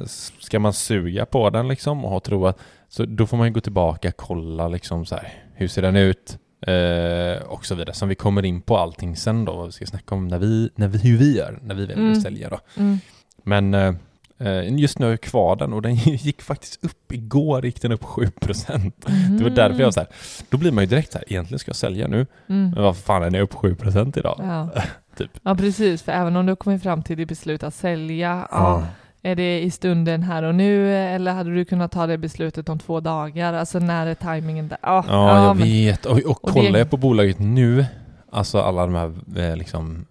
Eh, 0.00 0.04
ska 0.40 0.58
man 0.58 0.72
suga 0.72 1.26
på 1.26 1.50
den 1.50 1.68
liksom 1.68 2.04
och 2.04 2.10
ha 2.10 2.20
tro 2.20 2.46
att, 2.46 2.58
så 2.88 3.04
då 3.04 3.26
får 3.26 3.36
man 3.36 3.52
gå 3.52 3.60
tillbaka, 3.60 4.12
kolla 4.12 4.68
liksom 4.68 5.06
så 5.06 5.14
här, 5.14 5.32
hur 5.54 5.68
ser 5.68 5.82
den 5.82 5.96
ut? 5.96 6.38
Eh, 6.66 7.42
och 7.46 7.66
så 7.66 7.74
vidare. 7.74 7.94
Som 7.94 8.08
vi 8.08 8.14
kommer 8.14 8.44
in 8.44 8.60
på 8.62 8.78
allting 8.78 9.16
sen 9.16 9.44
då, 9.44 9.66
vi 9.66 9.72
ska 9.72 9.86
snacka 9.86 10.14
om 10.14 10.28
när 10.28 10.38
vi, 10.38 10.70
när 10.74 10.88
vi, 10.88 10.98
hur 10.98 11.18
vi 11.18 11.36
gör 11.36 11.58
när 11.62 11.74
vi 11.74 11.86
väljer 11.86 11.96
Mm. 12.04 12.12
att 12.12 12.22
sälja 12.22 12.48
då. 12.48 12.58
Mm. 12.76 12.98
Men 13.42 13.74
eh, 13.74 13.94
eh, 14.38 14.74
just 14.78 14.98
nu 14.98 15.06
har 15.06 15.10
jag 15.10 15.20
kvar 15.20 15.56
den 15.56 15.72
och 15.72 15.82
den 15.82 15.94
gick 16.04 16.42
faktiskt 16.42 16.84
upp 16.84 17.12
igår, 17.12 17.64
gick 17.66 17.82
den 17.82 17.92
upp 17.92 18.04
7 18.04 18.30
procent. 18.40 19.06
Det 19.38 19.42
var 19.44 19.50
därför 19.50 19.78
jag 19.78 19.86
var 19.86 19.92
så 19.92 20.00
här, 20.00 20.08
då 20.50 20.56
blir 20.58 20.72
man 20.72 20.84
ju 20.84 20.88
direkt 20.90 21.12
så 21.12 21.18
här, 21.18 21.24
egentligen 21.32 21.58
ska 21.58 21.68
jag 21.68 21.76
sälja 21.76 22.08
nu, 22.08 22.26
Mm. 22.48 22.70
men 22.70 22.82
vad 22.82 22.96
fan 22.96 23.22
den 23.22 23.34
är 23.34 23.40
upp 23.40 23.54
7 23.54 23.74
procent 23.74 24.16
idag. 24.16 24.36
Ja. 24.42 24.68
Typ. 25.16 25.30
ja, 25.42 25.54
precis. 25.54 26.02
För 26.02 26.12
även 26.12 26.36
om 26.36 26.46
du 26.46 26.50
har 26.50 26.56
kommit 26.56 26.82
fram 26.82 27.02
till 27.02 27.16
ditt 27.16 27.28
beslut 27.28 27.62
att 27.62 27.74
sälja, 27.74 28.48
ja. 28.50 28.86
är 29.22 29.34
det 29.36 29.60
i 29.60 29.70
stunden 29.70 30.22
här 30.22 30.42
och 30.42 30.54
nu 30.54 30.94
eller 30.96 31.32
hade 31.32 31.54
du 31.54 31.64
kunnat 31.64 31.92
ta 31.92 32.06
det 32.06 32.18
beslutet 32.18 32.68
om 32.68 32.78
två 32.78 33.00
dagar? 33.00 33.52
Alltså 33.52 33.78
när 33.78 34.06
är 34.06 34.14
tajmingen 34.14 34.68
där? 34.68 34.78
Ja, 34.82 35.04
Ja, 35.08 35.44
jag 35.44 35.56
men- 35.56 35.66
vet. 35.68 36.06
Och, 36.06 36.18
och 36.18 36.44
och 36.44 36.50
kollar 36.52 36.72
det- 36.72 36.78
jag 36.78 36.90
på 36.90 36.96
bolaget 36.96 37.38
nu, 37.38 37.86
alltså 38.32 38.60
alla 38.60 38.86
de 38.86 38.94
här 38.94 39.12
eh, 39.50 39.56
liksom, 39.56 40.06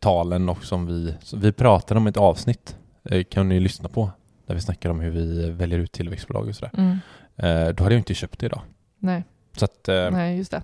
talen 0.00 0.48
och 0.48 0.64
som 0.64 0.86
vi, 0.86 1.14
vi 1.36 1.52
pratade 1.52 1.98
om 2.00 2.06
ett 2.06 2.16
avsnitt, 2.16 2.76
eh, 3.10 3.24
kan 3.24 3.48
ni 3.48 3.60
lyssna 3.60 3.88
på, 3.88 4.10
där 4.46 4.54
vi 4.54 4.60
snackar 4.60 4.90
om 4.90 5.00
hur 5.00 5.10
vi 5.10 5.50
väljer 5.50 5.78
ut 5.78 5.92
tillväxtbolag 5.92 6.48
och 6.48 6.54
sådär. 6.54 6.70
Mm. 6.78 6.98
Eh, 7.36 7.74
då 7.74 7.82
hade 7.84 7.94
jag 7.94 8.00
inte 8.00 8.14
köpt 8.14 8.38
det 8.38 8.46
idag. 8.46 8.60
Nej, 8.98 9.24
Så 9.56 9.64
att, 9.64 9.88
nej, 10.12 10.36
just 10.38 10.50
det. 10.50 10.62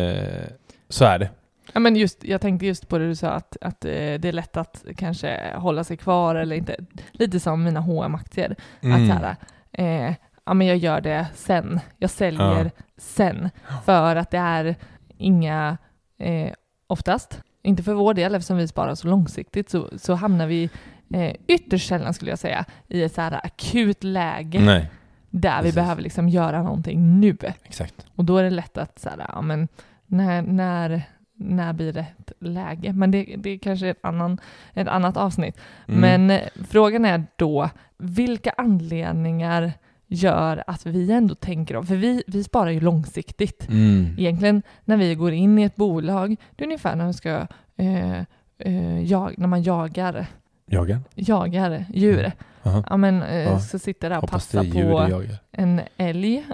eh, 0.00 0.48
så 0.88 1.04
är 1.04 1.18
det. 1.18 1.30
Ja, 1.72 1.80
men 1.80 1.96
just, 1.96 2.24
jag 2.24 2.40
tänkte 2.40 2.66
just 2.66 2.88
på 2.88 2.98
det 2.98 3.06
du 3.08 3.14
sa, 3.14 3.30
att, 3.30 3.56
att 3.60 3.84
eh, 3.84 3.90
det 3.90 4.24
är 4.24 4.32
lätt 4.32 4.56
att 4.56 4.84
kanske 4.96 5.52
hålla 5.56 5.84
sig 5.84 5.96
kvar 5.96 6.34
eller 6.34 6.56
inte. 6.56 6.76
Lite 7.12 7.40
som 7.40 7.62
mina 7.64 7.80
hm 7.80 8.14
aktier 8.14 8.50
Att 8.78 8.84
Mm. 8.84 9.06
så 9.08 9.12
här, 9.14 9.36
eh, 9.72 10.14
ja, 10.44 10.54
men 10.54 10.66
jag 10.66 10.76
gör 10.76 11.00
det 11.00 11.26
sen. 11.34 11.80
Jag 11.98 12.10
säljer 12.10 12.64
Ja. 12.64 12.70
sen. 12.96 13.50
För 13.84 14.16
att 14.16 14.30
det 14.30 14.38
är 14.38 14.76
inga, 15.18 15.78
eh, 16.18 16.52
oftast, 16.86 17.40
inte 17.62 17.82
för 17.82 17.94
vår 17.94 18.14
del 18.14 18.34
eftersom 18.34 18.56
vi 18.56 18.68
sparar 18.68 18.94
så 18.94 19.08
långsiktigt, 19.08 19.70
så, 19.70 19.88
så 19.98 20.14
hamnar 20.14 20.46
vi 20.46 20.70
eh, 21.14 21.34
ytterst 21.46 21.88
sällan 21.88 22.14
skulle 22.14 22.30
jag 22.30 22.38
säga 22.38 22.64
i 22.88 23.02
ett 23.02 23.14
så 23.14 23.20
här 23.20 23.40
akut 23.46 24.04
läge 24.04 24.60
Nej, 24.60 24.90
där 25.30 25.56
vi 25.56 25.62
precis. 25.62 25.74
behöver 25.74 26.02
liksom 26.02 26.28
göra 26.28 26.62
någonting 26.62 27.20
nu. 27.20 27.36
exakt. 27.64 28.06
Och 28.16 28.24
då 28.24 28.36
är 28.36 28.42
det 28.44 28.50
lätt 28.50 28.78
att 28.78 28.98
så 28.98 29.08
här, 29.08 29.26
ja, 29.34 29.40
men 29.42 29.68
när, 30.06 30.42
när, 30.42 31.02
när 31.40 31.72
blir 31.72 31.96
ett 31.96 32.32
läge? 32.40 32.92
Men 32.92 33.10
det, 33.10 33.34
det 33.38 33.50
är 33.50 33.58
kanske 33.58 33.88
ett, 33.88 33.98
annan, 34.02 34.40
ett 34.74 34.88
annat 34.88 35.16
avsnitt. 35.16 35.56
Mm. 35.88 36.00
Men 36.00 36.30
eh, 36.30 36.48
frågan 36.68 37.04
är 37.04 37.24
då, 37.36 37.70
vilka 37.98 38.50
anledningar 38.56 39.72
gör 40.06 40.64
att 40.66 40.86
vi 40.86 41.12
ändå 41.12 41.34
tänker 41.34 41.76
om? 41.76 41.86
För 41.86 41.96
vi, 41.96 42.22
vi 42.26 42.44
sparar 42.44 42.70
ju 42.70 42.80
långsiktigt. 42.80 43.68
Mm. 43.68 44.14
Egentligen 44.18 44.62
när 44.84 44.96
vi 44.96 45.14
går 45.14 45.32
in 45.32 45.58
i 45.58 45.62
ett 45.62 45.76
bolag, 45.76 46.36
det 46.56 46.64
är 46.64 46.66
ungefär 46.66 46.96
när, 46.96 47.04
man 47.04 47.14
ska, 47.14 47.46
eh, 47.76 48.20
eh, 48.58 49.02
jag, 49.02 49.38
när 49.38 49.46
man 49.46 49.62
jagar, 49.62 50.26
Jagar? 50.66 51.00
jagar 51.14 51.84
djur. 51.94 52.32
Aha. 52.62 52.84
Ja, 52.90 52.96
men, 52.96 53.42
Ja. 53.42 53.60
Så 53.60 53.78
sitter 53.78 54.10
där 54.10 54.16
och 54.16 54.22
Hoppas 54.22 54.46
passar 54.52 54.64
är 54.64 54.72
på 54.72 55.10
jagar. 55.10 55.38
en 55.52 55.80
älg. 55.96 56.44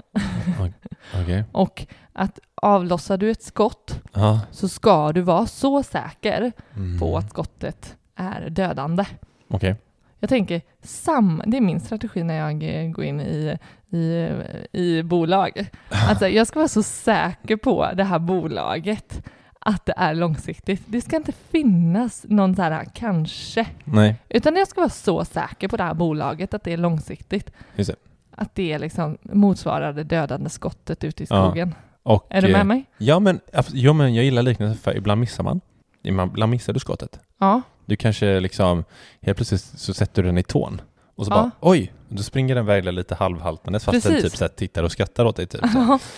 Okej. 1.21 1.43
Och 1.51 1.85
att 2.17 2.39
avlossar 2.55 3.17
du 3.17 3.31
ett 3.31 3.43
skott 3.43 3.99
Ja. 4.13 4.39
så 4.51 4.67
ska 4.69 5.11
du 5.11 5.21
vara 5.21 5.45
så 5.45 5.83
säker 5.83 6.51
Mm. 6.75 6.99
på 6.99 7.17
att 7.17 7.29
skottet 7.29 7.95
är 8.15 8.49
dödande. 8.49 9.05
Okej. 9.47 9.75
Jag 10.19 10.29
tänker, 10.29 10.61
sam, 10.83 11.41
det 11.45 11.57
är 11.57 11.61
min 11.61 11.79
strategi 11.79 12.23
när 12.23 12.33
jag 12.35 12.91
går 12.93 13.05
in 13.05 13.19
i, 13.21 13.57
i, 13.89 14.29
i 14.71 15.03
bolag. 15.03 15.69
Alltså, 15.89 16.27
jag 16.27 16.47
ska 16.47 16.59
vara 16.59 16.67
så 16.67 16.83
säker 16.83 17.57
på 17.57 17.89
det 17.93 18.03
här 18.03 18.19
bolaget 18.19 19.25
att 19.59 19.85
det 19.85 19.93
är 19.97 20.13
långsiktigt. 20.13 20.81
Det 20.85 21.01
ska 21.01 21.15
inte 21.15 21.31
finnas 21.31 22.25
någon 22.29 22.55
så 22.55 22.61
här 22.61 22.85
kanske, 22.93 23.67
Nej, 23.83 24.15
utan 24.29 24.55
jag 24.55 24.67
ska 24.67 24.81
vara 24.81 24.89
så 24.89 25.25
säker 25.25 25.67
på 25.67 25.77
det 25.77 25.83
här 25.83 25.93
bolaget 25.93 26.53
att 26.53 26.63
det 26.63 26.73
är 26.73 26.77
långsiktigt. 26.77 27.51
det. 27.75 27.95
Att 28.31 28.55
det 28.55 28.77
liksom 28.79 29.17
motsvarar 29.21 29.93
det 29.93 30.03
dödande 30.03 30.49
skottet 30.49 31.03
ute 31.03 31.23
i 31.23 31.27
Ja. 31.29 31.51
Och, 32.07 32.25
Är 32.29 32.41
du 32.41 32.47
eh, 32.47 32.53
med 32.57 32.65
mig? 32.65 32.85
Ja 32.97 33.19
men, 33.19 33.39
ja, 33.73 33.93
men 33.93 34.15
jag 34.15 34.25
gillar 34.25 34.41
liknelsen 34.41 34.77
för 34.77 34.97
ibland 34.97 35.21
missar 35.21 35.43
man. 35.43 35.61
Ibland 36.03 36.49
missar 36.51 36.73
du 36.73 36.79
skottet. 36.79 37.19
Ja. 37.39 37.61
Du 37.85 37.95
kanske 37.95 38.39
liksom, 38.39 38.83
helt 39.21 39.37
plötsligt 39.37 39.61
så 39.61 39.93
sätter 39.93 40.23
du 40.23 40.29
den 40.29 40.37
i 40.37 40.43
tån. 40.43 40.81
Och 41.15 41.25
så 41.25 41.31
Ja. 41.31 41.35
bara, 41.35 41.51
oj! 41.59 41.93
Då 42.09 42.23
springer 42.23 42.55
den 42.55 42.63
iväg 42.63 42.93
lite 42.93 43.15
halvhaltandes 43.15 43.85
fast 43.85 44.03
den 44.03 44.13
Precis. 44.13 44.31
typ 44.31 44.37
så 44.37 44.43
här 44.43 44.49
tittar 44.49 44.83
och 44.83 44.91
skrattar 44.91 45.25
åt 45.25 45.35
dig 45.35 45.47
typ. 45.47 45.61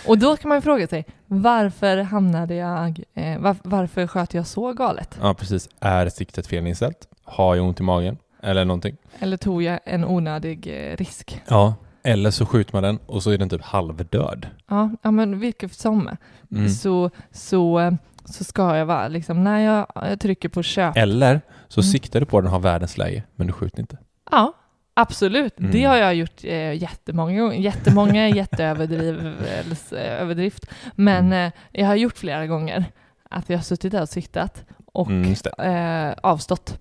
Och 0.07 0.17
då 0.17 0.37
kan 0.37 0.49
man 0.49 0.57
ju 0.57 0.61
fråga 0.61 0.87
sig, 0.87 1.05
varför 1.25 1.97
hamnade 1.97 2.55
jag, 2.55 3.03
eh, 3.13 3.39
var, 3.39 3.55
varför 3.63 4.07
sköt 4.07 4.33
jag 4.33 4.47
så 4.47 4.73
galet? 4.73 5.17
Ja 5.21 5.33
precis. 5.33 5.69
Är 5.79 6.09
siktet 6.09 6.47
felinställt? 6.47 7.07
Har 7.23 7.55
jag 7.55 7.65
ont 7.65 7.79
i 7.79 7.83
magen? 7.83 8.17
Eller 8.43 8.65
någonting? 8.65 8.97
Eller 9.19 9.37
tog 9.37 9.63
jag 9.63 9.79
en 9.85 10.05
onödig 10.05 10.67
eh, 10.67 10.97
risk? 10.97 11.41
Ja. 11.47 11.75
Eller 12.03 12.31
så 12.31 12.45
skjuter 12.45 12.73
man 12.73 12.83
den 12.83 12.99
och 13.05 13.23
så 13.23 13.31
är 13.31 13.37
den 13.37 13.49
typ 13.49 13.61
halvdöd. 13.63 14.47
Ja, 14.67 14.89
ja 15.01 15.11
men 15.11 15.39
vilket 15.39 15.73
som, 15.73 16.09
Mm. 16.51 16.69
så, 16.69 17.09
så, 17.31 17.97
så 18.25 18.43
ska 18.43 18.77
jag 18.77 18.85
vara 18.85 19.07
liksom, 19.07 19.43
när 19.43 19.59
jag, 19.59 19.87
jag 19.95 20.19
trycker 20.19 20.49
på 20.49 20.63
köp. 20.63 20.97
Eller 20.97 21.41
så 21.67 21.81
Mm. 21.81 21.91
siktar 21.91 22.19
du 22.19 22.25
på 22.25 22.39
den 22.41 22.45
och 22.47 22.51
har 22.51 22.59
världens 22.59 22.97
läge, 22.97 23.23
men 23.35 23.47
du 23.47 23.53
skjuter 23.53 23.79
inte. 23.79 23.97
Ja, 24.31 24.53
absolut. 24.93 25.59
Mm. 25.59 25.71
Det 25.71 25.83
har 25.83 25.95
jag 25.97 26.15
gjort 26.15 26.43
eh, 26.43 26.73
jättemånga 26.73 27.39
gånger. 27.41 27.57
Jättemånga 27.59 28.27
jätteöverdrift. 29.69 30.65
Men 30.95 31.25
Mm. 31.25 31.45
eh, 31.47 31.51
jag 31.71 31.87
har 31.87 31.95
gjort 31.95 32.17
flera 32.17 32.47
gånger 32.47 32.85
att 33.29 33.49
jag 33.49 33.57
har 33.57 33.63
suttit 33.63 33.91
där 33.91 34.01
och 34.01 34.09
siktat 34.09 34.65
och 34.93 35.09
Mm, 35.09 35.35
eh, 35.57 36.13
avstått. 36.23 36.79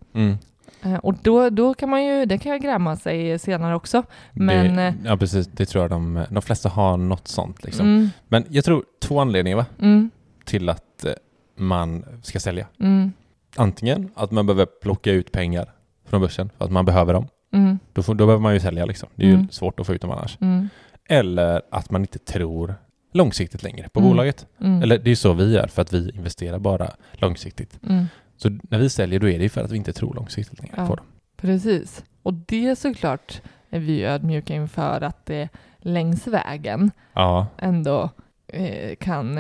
Eh, 0.83 0.95
Och 0.95 1.15
då, 1.23 1.51
då 1.51 1.75
kan 1.75 1.89
man 1.89 2.05
ju, 2.05 2.25
det 2.25 2.39
kan 2.39 2.53
jag 2.53 2.63
gräma 2.63 2.97
sig 2.97 3.39
senare 3.39 3.75
också. 3.75 4.03
Men, 4.33 4.77
det, 4.77 4.83
eh, 4.83 4.95
ja 5.05 5.17
precis, 5.17 5.47
det 5.47 5.67
tror 5.67 5.85
jag 5.85 5.91
de, 5.91 6.25
de 6.31 6.43
flesta 6.43 6.69
har 6.69 6.97
något 6.97 7.29
sånt 7.29 7.65
liksom. 7.65 7.87
Mm, 7.87 8.09
Men 8.29 8.45
jag 8.49 8.65
tror 8.65 8.85
två 9.01 9.21
anledningar 9.21 9.57
va? 9.57 9.67
mm, 9.81 10.11
till 10.45 10.69
att 10.69 11.05
eh, 11.05 11.13
man 11.57 12.05
ska 12.23 12.41
sälja. 12.41 12.67
mm, 12.81 13.13
Antingen 13.57 14.11
att 14.15 14.31
man 14.31 14.47
behöver 14.47 14.67
plocka 14.67 15.13
ut 15.13 15.33
pengar 15.33 15.73
från 16.07 16.21
börsen 16.21 16.51
för 16.59 16.65
att 16.65 16.71
man 16.73 16.85
behöver 16.85 17.13
dem. 17.13 17.27
mm, 17.53 17.79
Då, 17.93 18.03
får, 18.03 18.15
då 18.15 18.27
behöver 18.27 18.43
man 18.43 18.55
ju 18.55 18.61
sälja 18.61 18.87
liksom. 18.87 19.09
Det 19.15 19.23
är 19.25 19.29
ju 19.29 19.35
Mm. 19.35 19.49
svårt 19.51 19.81
att 19.81 19.87
få 19.87 19.95
ut 19.95 20.01
dem 20.03 20.11
annars. 20.11 20.39
mm, 20.41 20.69
Eller 21.09 21.63
att 21.71 21.91
man 21.91 22.01
inte 22.01 22.19
tror 22.19 22.75
långsiktigt 23.13 23.63
längre 23.63 23.89
på 23.89 24.01
bolaget. 24.01 24.47
Eller 24.59 24.99
det 24.99 25.07
är 25.07 25.09
ju 25.09 25.17
så 25.17 25.33
vi 25.33 25.53
gör 25.55 25.67
för 25.67 25.83
att 25.83 25.93
vi 25.93 26.11
investerar 26.15 26.59
bara 26.59 26.91
långsiktigt. 27.13 27.79
Så 28.39 28.59
när 28.71 28.79
vi 28.79 28.91
säljer 28.91 29.21
då 29.21 29.29
är 29.29 29.39
det 29.39 29.43
ju 29.43 29.49
för 29.49 29.61
att 29.65 29.71
vi 29.71 29.77
inte 29.77 29.93
tror 29.93 30.15
långsiktigt 30.15 30.59
längre 30.59 30.75
Ja. 30.77 30.87
på 30.87 30.95
dem. 30.95 31.07
Precis. 31.37 32.05
Och 32.23 32.35
det 32.35 32.77
såklart 32.77 33.43
är 33.71 33.79
vi 33.81 33.93
ju 33.99 34.05
ödmjuka 34.07 34.55
inför 34.55 35.01
att 35.01 35.27
det 35.27 35.49
längs 35.79 36.27
vägen 36.27 36.91
Ja, 37.13 37.47
ändå 37.59 38.11
eh, 38.47 38.97
kan 38.97 39.39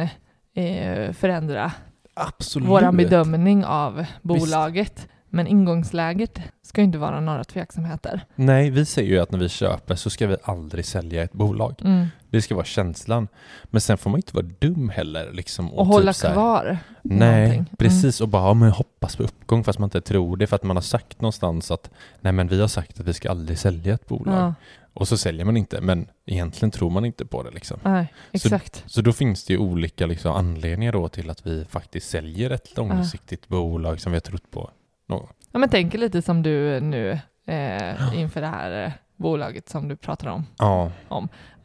eh, 0.54 1.12
förändra 1.12 1.72
absolut. 2.14 2.68
vår 2.68 2.92
bedömning 2.92 3.64
av 3.64 4.04
bolaget. 4.22 5.08
Men 5.30 5.46
ingångsläget 5.46 6.40
ska 6.62 6.80
ju 6.80 6.84
inte 6.84 6.98
vara 6.98 7.20
några 7.20 7.44
tveksamheter. 7.44 8.20
Nej, 8.34 8.70
vi 8.70 8.84
säger 8.84 9.08
ju 9.10 9.18
att 9.18 9.30
när 9.32 9.38
vi 9.38 9.48
köper 9.48 9.94
så 9.94 10.10
ska 10.10 10.26
vi 10.26 10.36
aldrig 10.42 10.84
sälja 10.84 11.22
ett 11.22 11.32
bolag. 11.32 11.74
Mm. 11.84 12.06
Det 12.30 12.42
ska 12.42 12.54
vara 12.54 12.64
känslan. 12.64 13.28
Men 13.64 13.80
sen 13.80 13.98
får 13.98 14.10
man 14.10 14.18
inte 14.18 14.36
vara 14.36 14.46
dum 14.58 14.88
heller. 14.88 15.32
Liksom, 15.32 15.72
Och 15.74 15.86
hålla 15.86 16.12
typ 16.12 16.16
så 16.20 16.26
här- 16.26 16.34
kvar. 16.34 16.78
Nej, 17.02 17.38
någonting. 17.40 17.58
Mm. 17.60 17.76
precis. 17.78 18.20
Och 18.20 18.28
bara 18.28 18.42
ja, 18.42 18.54
men 18.54 18.70
hoppas 18.70 19.16
på 19.16 19.22
uppgång 19.22 19.64
fast 19.64 19.78
man 19.78 19.86
inte 19.86 20.00
tror 20.00 20.36
det. 20.36 20.46
För 20.46 20.56
att 20.56 20.62
man 20.62 20.76
har 20.76 20.82
sagt 20.82 21.20
någonstans 21.20 21.70
att 21.70 21.90
nej 22.20 22.32
men 22.32 22.48
vi 22.48 22.60
har 22.60 22.68
sagt 22.68 23.00
att 23.00 23.06
vi 23.06 23.14
ska 23.14 23.30
aldrig 23.30 23.58
sälja 23.58 23.94
ett 23.94 24.06
bolag. 24.08 24.34
Ja, 24.34 24.54
Och 24.94 25.08
så 25.08 25.16
säljer 25.16 25.44
man 25.44 25.56
inte. 25.56 25.80
Men 25.80 26.06
egentligen 26.26 26.70
tror 26.70 26.90
man 26.90 27.04
inte 27.04 27.26
på 27.26 27.42
det 27.42 27.50
liksom. 27.50 27.78
nej, 27.82 28.12
exakt. 28.32 28.84
Så 28.86 29.00
då 29.02 29.12
finns 29.12 29.44
det 29.44 29.52
ju 29.52 29.58
olika 29.58 30.06
liksom, 30.06 30.32
anledningar 30.32 30.92
då 30.92 31.08
till 31.08 31.30
att 31.30 31.46
vi 31.46 31.64
faktiskt 31.64 32.08
säljer 32.10 32.50
ett 32.50 32.76
långsiktigt 32.76 33.48
bolag 33.48 34.00
som 34.00 34.12
vi 34.12 34.16
har 34.16 34.20
trott 34.20 34.50
på. 34.50 34.70
Någon- 35.08 35.26
Ja, 35.52 35.58
men 35.58 35.68
tänk 35.68 35.94
lite 35.94 36.22
som 36.22 36.42
du 36.42 36.80
nu 36.80 37.10
eh, 37.46 38.14
inför 38.20 38.40
det 38.40 38.46
här 38.46 38.84
eh, 38.84 38.92
bolaget 39.16 39.68
som 39.68 39.88
du 39.88 39.96
pratar 39.96 40.28
om. 40.30 40.44
Ja, 40.58 40.92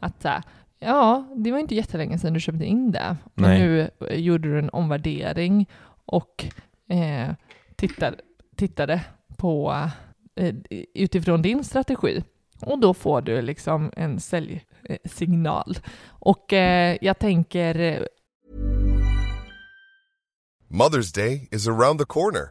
Att 0.00 0.22
så 0.22 0.28
här, 0.28 0.42
ja, 0.78 1.24
det 1.36 1.52
var 1.52 1.58
inte 1.58 1.74
jättelänge 1.74 2.18
sedan 2.18 2.32
du 2.32 2.40
köpte 2.40 2.64
in 2.64 2.92
det. 2.92 3.16
Men 3.34 3.50
Nej. 3.50 3.60
nu 3.60 3.90
eh, 4.10 4.18
gjorde 4.20 4.48
du 4.48 4.58
en 4.58 4.70
omvärdering 4.70 5.68
och 6.06 6.44
eh, 6.90 7.30
tittade, 7.76 8.16
tittade 8.56 9.00
på 9.36 9.74
eh, 10.36 10.54
utifrån 10.94 11.42
din 11.42 11.64
strategi. 11.64 12.24
Och 12.60 12.78
då 12.78 12.94
får 12.94 13.20
du 13.22 13.42
liksom 13.42 13.90
en 13.96 14.20
säljsignal. 14.20 15.78
Och 16.08 16.52
eh, 16.52 16.96
jag 17.00 17.18
tänker, 17.18 18.06
Mother's 20.70 21.14
Day 21.14 21.48
is 21.50 21.68
around 21.68 21.98
the 22.00 22.04
corner. 22.06 22.50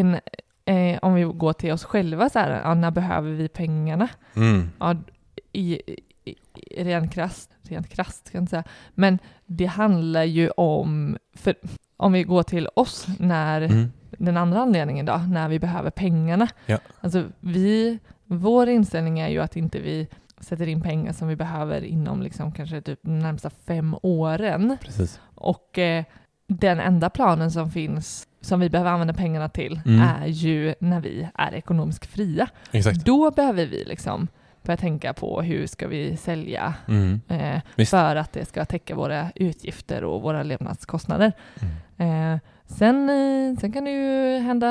En, 0.00 0.14
eh, 0.64 0.98
om 1.02 1.14
vi 1.14 1.22
går 1.22 1.52
till 1.52 1.72
oss 1.72 1.84
själva, 1.84 2.28
så 2.28 2.38
här, 2.38 2.60
ja, 2.64 2.74
när 2.74 2.90
behöver 2.90 3.30
vi 3.30 3.48
pengarna? 3.48 4.08
Mm. 4.36 4.70
Ja, 4.78 4.96
i, 5.52 5.80
i, 6.24 6.34
i 6.54 6.84
ren 6.84 7.08
krasst, 7.08 7.50
rent 7.62 7.88
krasst 7.88 8.30
kan 8.30 8.42
jag 8.42 8.48
säga. 8.50 8.64
Men 8.94 9.18
det 9.46 9.66
handlar 9.66 10.24
ju 10.24 10.50
om, 10.50 11.16
för 11.34 11.54
om 11.96 12.12
vi 12.12 12.22
går 12.22 12.42
till 12.42 12.68
oss 12.74 13.06
när 13.18 13.62
Mm. 13.62 13.92
den 14.18 14.36
andra 14.36 14.60
anledningen 14.60 15.06
då, 15.06 15.16
när 15.16 15.48
vi 15.48 15.58
behöver 15.58 15.90
pengarna. 15.90 16.48
Ja. 16.66 16.78
Alltså 17.00 17.24
vi, 17.40 17.98
vår 18.24 18.68
inställning 18.68 19.18
är 19.20 19.28
ju 19.28 19.40
att 19.42 19.56
inte 19.56 19.78
vi 19.80 20.08
sätter 20.40 20.66
in 20.66 20.80
pengar 20.82 21.12
som 21.12 21.28
vi 21.28 21.36
behöver 21.36 21.84
inom 21.84 22.22
liksom 22.22 22.52
kanske 22.52 22.80
typ 22.80 22.98
de 23.02 23.18
närmsta 23.18 23.50
fem 23.50 23.96
åren. 24.02 24.76
Precis. 24.80 25.20
Och 25.34 25.78
eh, 25.78 26.04
den 26.46 26.80
enda 26.80 27.10
planen 27.10 27.50
som 27.50 27.70
finns 27.70 28.26
som 28.40 28.60
vi 28.60 28.70
behöver 28.70 28.90
använda 28.90 29.14
pengarna 29.14 29.48
till 29.48 29.80
Mm. 29.86 30.00
är 30.22 30.26
ju 30.26 30.74
när 30.80 31.00
vi 31.00 31.28
är 31.34 31.54
ekonomiskt 31.54 32.06
fria. 32.06 32.48
Exakt. 32.70 33.04
Då 33.04 33.30
behöver 33.30 33.66
vi 33.66 33.84
liksom 33.84 34.28
börja 34.62 34.76
tänka 34.76 35.12
på 35.14 35.42
hur 35.42 35.66
ska 35.66 35.88
vi 35.88 36.16
sälja 36.16 36.74
Mm. 36.88 37.20
eh, 37.28 37.86
för 37.86 38.16
att 38.16 38.32
det 38.32 38.44
ska 38.44 38.64
täcka 38.64 38.94
våra 38.94 39.30
utgifter 39.34 40.04
och 40.04 40.22
våra 40.22 40.42
levnadskostnader. 40.42 41.32
Mm. 41.98 42.32
Eh, 42.34 42.38
sen, 42.66 43.10
eh, 43.10 43.58
sen 43.60 43.72
kan 43.72 43.84
det 43.84 43.90
ju 43.90 44.38
hända 44.38 44.68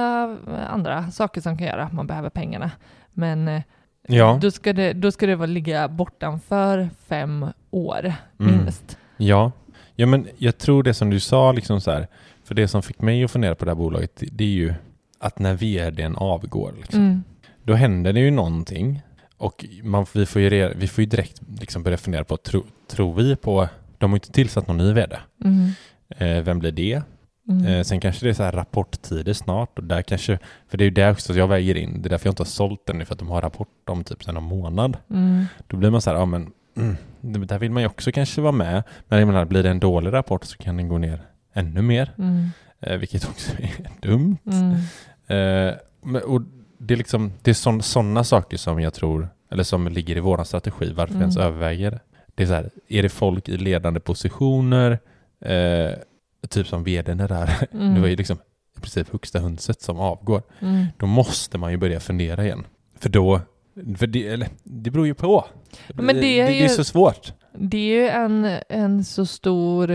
andra 0.69 1.11
saker 1.11 1.41
som 1.41 1.57
kan 1.57 1.67
göra 1.67 1.83
att 1.83 1.93
man 1.93 2.07
behöver 2.07 2.29
pengarna. 2.29 2.71
Men 3.13 3.47
eh, 3.47 3.61
Ja. 4.07 4.39
då, 4.41 4.51
ska 4.51 4.73
det, 4.73 4.93
då 4.93 5.11
ska 5.11 5.25
det 5.27 5.35
vara 5.35 5.45
ligga 5.47 5.87
bortanför 5.87 6.89
fem 7.07 7.45
år 7.71 8.13
Mm. 8.39 8.57
minst. 8.63 8.97
Ja. 9.17 9.51
Ja, 9.95 10.05
men 10.05 10.27
jag 10.37 10.57
tror 10.57 10.83
det 10.83 10.93
som 10.93 11.09
du 11.09 11.19
sa, 11.19 11.51
liksom 11.51 11.81
så 11.81 11.91
här, 11.91 12.07
för 12.43 12.55
det 12.55 12.67
som 12.67 12.83
fick 12.83 13.01
mig 13.01 13.23
att 13.23 13.31
fundera 13.31 13.55
på 13.55 13.65
det 13.65 13.71
här 13.71 13.75
bolaget, 13.75 14.11
det, 14.15 14.27
det 14.31 14.43
är 14.43 14.47
ju 14.47 14.73
att 15.19 15.39
när 15.39 15.53
vdn 15.53 16.15
avgår, 16.15 16.73
liksom, 16.77 16.99
Mm. 16.99 17.23
då 17.63 17.73
händer 17.73 18.13
det 18.13 18.19
ju 18.19 18.31
någonting 18.31 19.01
och 19.37 19.65
man, 19.83 20.05
vi, 20.13 20.25
får 20.25 20.41
ju, 20.41 20.73
vi 20.75 20.87
får 20.87 21.01
ju 21.01 21.05
direkt 21.09 21.41
liksom 21.59 21.83
börja 21.83 21.97
fundera 21.97 22.23
på, 22.23 22.37
tro, 22.37 22.63
tror 22.87 23.13
vi 23.13 23.35
på, 23.35 23.67
de 23.97 24.11
har 24.11 24.15
ju 24.15 24.17
inte 24.17 24.31
tillsatt 24.31 24.67
någon 24.67 24.77
ny 24.77 24.93
vd. 24.93 25.17
Mm. 25.43 25.69
Eh, 26.17 26.43
vem 26.43 26.59
blir 26.59 26.71
det? 26.71 27.01
Mm. 27.49 27.65
Eh, 27.65 27.83
sen 27.83 27.99
kanske 27.99 28.25
det 28.25 28.29
är 28.29 28.33
så 28.33 28.43
här 28.43 28.51
rapporttider 28.51 29.33
snart 29.33 29.77
och 29.79 29.83
där 29.83 30.01
kanske, 30.01 30.39
för 30.69 30.77
det 30.77 30.83
är 30.83 30.85
ju 30.85 30.91
där 30.91 31.11
också 31.11 31.33
jag 31.33 31.47
väger 31.47 31.75
in, 31.77 32.01
det 32.01 32.07
är 32.07 32.09
därför 32.09 32.27
jag 32.27 32.31
inte 32.31 32.41
har 32.41 32.45
sålt 32.45 32.85
den 32.85 32.97
nu, 32.97 33.05
för 33.05 33.13
att 33.13 33.19
de 33.19 33.27
har 33.29 33.41
rapport 33.41 33.89
om 33.89 34.03
typ 34.03 34.27
en 34.27 34.43
månad. 34.43 34.97
Mm. 35.09 35.45
Då 35.67 35.77
blir 35.77 35.89
man 35.89 36.01
så 36.01 36.09
här, 36.09 36.17
ja 36.17 36.25
men 36.25 36.51
mm, 36.77 37.47
där 37.47 37.59
vill 37.59 37.71
man 37.71 37.83
ju 37.83 37.87
också 37.87 38.11
kanske 38.11 38.41
vara 38.41 38.51
med, 38.51 38.83
men 39.07 39.19
jag 39.19 39.27
menar, 39.27 39.45
blir 39.45 39.63
det 39.63 39.69
en 39.69 39.79
dålig 39.79 40.13
rapport 40.13 40.43
så 40.45 40.57
kan 40.57 40.77
den 40.77 40.87
gå 40.87 40.97
ner 40.97 41.21
ännu 41.53 41.81
mer, 41.81 42.11
Mm. 42.17 42.49
eh, 42.79 42.97
vilket 42.97 43.25
också 43.29 43.51
är 43.59 43.71
dumt. 44.01 44.37
Mm. 44.45 44.75
Eh, 45.27 46.21
och 46.21 46.41
det 46.77 46.93
är 46.93 46.97
liksom, 46.97 47.31
det 47.41 47.51
är 47.51 47.81
sådana 47.81 48.23
saker 48.23 48.57
som 48.57 48.79
jag 48.81 48.93
tror, 48.93 49.29
eller 49.51 49.63
som 49.63 49.87
ligger 49.87 50.17
i 50.17 50.19
vår 50.19 50.43
strategi, 50.43 50.93
varför 50.93 51.13
vi 51.13 51.17
Mm. 51.17 51.21
ens 51.21 51.37
överväger 51.37 51.91
det. 51.91 51.99
Det 52.35 52.43
är 52.43 52.47
så 52.47 52.53
här, 52.53 52.69
är 52.87 53.03
det 53.03 53.09
folk 53.09 53.49
i 53.49 53.57
ledande 53.57 53.99
positioner, 53.99 54.99
eh, 55.41 55.91
typ 56.49 56.67
som 56.67 56.83
vdn 56.83 57.19
är 57.19 57.27
där, 57.27 57.67
Mm. 57.73 57.93
det 57.93 58.01
var 58.01 58.07
ju 58.07 58.15
liksom 58.15 58.37
i 58.77 58.81
princip 58.81 59.09
högsta 59.11 59.39
hönset 59.39 59.81
som 59.81 59.99
avgår, 59.99 60.41
Mm. 60.59 60.85
då 60.97 61.05
måste 61.05 61.57
man 61.57 61.71
ju 61.71 61.77
börja 61.77 61.99
fundera 61.99 62.43
igen. 62.45 62.63
För 62.99 63.09
då, 63.09 63.41
för 63.97 64.07
det, 64.07 64.27
eller, 64.27 64.47
det 64.63 64.91
beror 64.91 65.05
ju 65.07 65.13
på. 65.13 65.45
Men 65.93 66.07
det 66.15 66.39
är 66.39 66.45
det, 66.45 66.51
det 66.51 66.59
är 66.59 66.63
ju- 66.63 66.69
så 66.69 66.83
svårt. 66.83 67.33
Det 67.53 67.77
är 67.77 68.01
ju 68.01 68.07
en, 68.07 68.59
en 68.69 69.03
så 69.03 69.25
stor, 69.25 69.91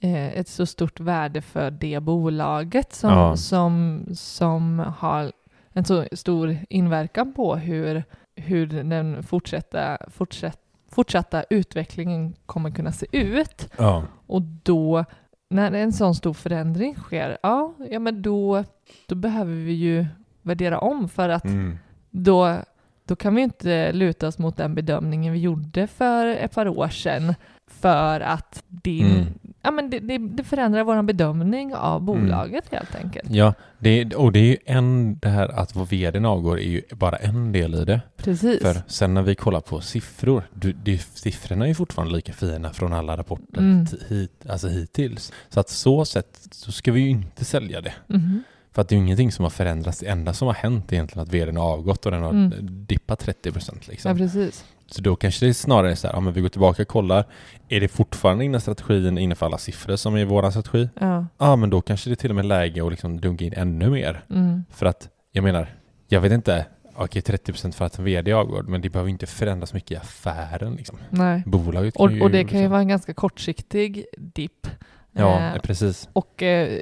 eh, 0.00 0.38
ett 0.38 0.48
så 0.48 0.66
stort 0.66 1.00
värde 1.00 1.42
för 1.42 1.70
det 1.70 2.00
bolaget 2.02 2.92
som, 2.94 3.10
Ja. 3.10 3.36
som, 3.36 4.04
som 4.14 4.78
har 4.98 5.32
en 5.72 5.84
så 5.84 6.04
stor 6.12 6.56
inverkan 6.68 7.32
på 7.32 7.56
hur, 7.56 8.04
hur 8.36 8.66
den 8.66 9.22
fortsätta, 9.22 9.98
fortsätt, 10.10 10.58
fortsatta 10.90 11.44
utvecklingen 11.50 12.34
kommer 12.46 12.70
kunna 12.70 12.92
se 12.92 13.06
ut. 13.12 13.68
Ja. 13.78 14.04
Och 14.26 14.42
då, 14.42 15.04
när 15.50 15.72
en 15.72 15.92
sån 15.92 16.14
stor 16.14 16.32
förändring 16.34 16.94
sker, 16.94 17.38
ja, 17.42 17.74
ja 17.90 17.98
men 17.98 18.22
då, 18.22 18.64
då 19.06 19.14
behöver 19.14 19.54
vi 19.54 19.72
ju 19.72 20.06
värdera 20.42 20.78
om 20.78 21.08
för 21.08 21.28
att 21.28 21.44
Mm. 21.44 21.78
då, 22.10 22.56
då 23.04 23.16
kan 23.16 23.34
vi 23.34 23.42
inte 23.42 23.92
luta 23.92 24.28
oss 24.28 24.38
mot 24.38 24.56
den 24.56 24.74
bedömningen 24.74 25.32
vi 25.32 25.38
gjorde 25.40 25.86
för 25.86 26.26
ett 26.26 26.52
par 26.54 26.68
år 26.68 26.88
sedan 26.88 27.34
för 27.66 28.20
att 28.20 28.62
din, 28.68 29.06
Mm. 29.10 29.26
ja, 29.62 29.70
men 29.70 29.90
det, 29.90 29.98
det, 29.98 30.18
det 30.18 30.44
förändrar 30.44 30.84
vår 30.84 31.02
bedömning 31.02 31.74
av 31.74 32.02
bolaget 32.02 32.64
helt 32.70 32.94
enkelt. 32.94 33.30
Ja, 33.30 33.54
det, 33.78 34.14
och 34.14 34.32
det 34.32 34.38
är 34.38 34.44
ju 34.44 34.56
en, 34.64 35.18
det 35.18 35.28
här 35.28 35.48
att 35.48 35.76
vår 35.76 35.84
vdn 35.84 36.24
avgår 36.24 36.58
är 36.58 36.68
ju 36.68 36.82
bara 36.92 37.16
en 37.16 37.52
del 37.52 37.74
i 37.74 37.84
det. 37.84 38.00
Precis. 38.16 38.62
För 38.62 38.76
sen 38.86 39.14
när 39.14 39.22
vi 39.22 39.34
kollar 39.34 39.60
på 39.60 39.80
siffror, 39.80 40.42
du, 40.54 40.72
det, 40.72 40.98
siffrorna 40.98 41.64
är 41.64 41.68
ju 41.68 41.74
fortfarande 41.74 42.14
lika 42.14 42.32
fina 42.32 42.70
från 42.72 42.92
alla 42.92 43.16
rapporter 43.16 43.58
Mm. 43.58 43.86
hit, 44.08 44.46
alltså 44.48 44.68
hittills. 44.68 45.32
Så 45.48 45.60
att 45.60 45.68
så 45.68 46.04
sett 46.04 46.48
så 46.50 46.72
ska 46.72 46.92
vi 46.92 47.00
ju 47.00 47.08
inte 47.08 47.44
sälja 47.44 47.80
det. 47.80 47.94
Mhm. 48.06 48.42
För 48.72 48.82
att 48.82 48.88
det 48.88 48.94
är 48.94 48.96
ju 48.96 49.02
ingenting 49.04 49.32
som 49.32 49.42
har 49.42 49.50
förändrats. 49.50 49.98
Det 49.98 50.06
enda 50.06 50.32
som 50.32 50.46
har 50.46 50.54
hänt 50.54 50.92
är 50.92 50.94
egentligen 50.96 51.22
att 51.28 51.34
vdn 51.34 51.56
har 51.56 51.64
avgått 51.72 52.06
och 52.06 52.12
den 52.12 52.22
har 52.22 52.30
Mm. 52.30 52.52
dippat 52.86 53.18
30 53.18 53.52
procent. 53.52 53.82
Ja, 53.86 53.90
Liksom. 53.92 54.16
precis. 54.16 54.64
så 54.86 55.00
då 55.02 55.16
kanske 55.16 55.46
det 55.46 55.50
är 55.50 55.52
snarare 55.54 55.96
så 55.96 56.06
här, 56.06 56.14
ja, 56.14 56.20
men 56.20 56.32
vi 56.32 56.40
går 56.40 56.48
tillbaka 56.48 56.82
och 56.82 56.88
kollar. 56.88 57.24
Är 57.68 57.80
det 57.80 57.88
fortfarande 57.88 58.44
innan 58.44 58.60
strategin 58.60 59.18
inne 59.18 59.34
för 59.34 59.46
alla 59.46 59.58
siffror 59.58 59.96
som 59.96 60.16
är 60.16 60.24
vår 60.24 60.50
strategi? 60.50 60.88
Ja. 61.00 61.26
Ja, 61.38 61.56
men 61.56 61.70
då 61.70 61.80
kanske 61.80 62.10
det 62.10 62.14
är 62.14 62.16
till 62.16 62.30
och 62.30 62.36
med 62.36 62.44
läge 62.44 62.84
att 62.86 62.90
liksom 62.90 63.20
dunka 63.20 63.44
in 63.44 63.52
ännu 63.56 63.90
mer. 63.90 64.24
Mm. 64.30 64.64
För 64.70 64.86
att, 64.86 65.08
jag 65.32 65.44
menar, 65.44 65.74
jag 66.08 66.20
vet 66.20 66.32
inte, 66.32 66.66
okej 66.96 67.22
30% 67.22 67.72
för 67.72 67.84
att 67.84 67.98
en 67.98 68.04
vd 68.04 68.32
avgår, 68.32 68.62
men 68.62 68.80
det 68.80 68.90
behöver 68.90 69.10
inte 69.10 69.26
förändras 69.26 69.72
mycket 69.74 69.90
i 69.90 69.96
affären. 69.96 70.74
Liksom. 70.74 70.98
Nej. 71.10 71.42
Bolaget 71.46 71.96
Och, 71.96 72.12
ju... 72.12 72.20
och 72.22 72.30
det 72.30 72.44
kan 72.44 72.50
ju 72.50 72.56
liksom, 72.58 72.70
vara 72.70 72.80
en 72.80 72.88
ganska 72.88 73.14
kortsiktig 73.14 74.04
dipp. 74.18 74.66
Ja, 75.12 75.40
Eh, 75.54 75.60
precis. 75.60 76.08
Och 76.12 76.42
eh, 76.42 76.80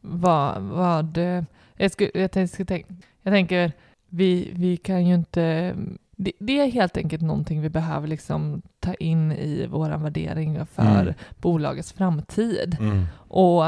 vad, 0.00 0.62
vad 0.62 1.18
eh, 1.18 1.42
jag, 1.76 1.90
skulle, 1.90 2.10
jag, 2.14 2.30
tänk, 2.30 2.86
jag 3.22 3.32
tänker, 3.32 3.72
vi, 4.08 4.50
vi 4.54 4.76
kan 4.76 5.06
ju 5.06 5.14
inte, 5.14 5.74
det, 6.16 6.32
det 6.38 6.60
är 6.60 6.70
helt 6.70 6.96
enkelt 6.96 7.22
någonting 7.22 7.60
vi 7.60 7.68
behöver 7.68 8.08
liksom 8.08 8.62
ta 8.80 8.94
in 8.94 9.32
i 9.32 9.66
vår 9.70 9.88
värdering 9.90 10.66
för 10.66 10.82
Mm. 11.02 11.14
bolagets 11.40 11.92
framtid. 11.92 12.76
Mm. 12.80 13.04
Och, 13.28 13.64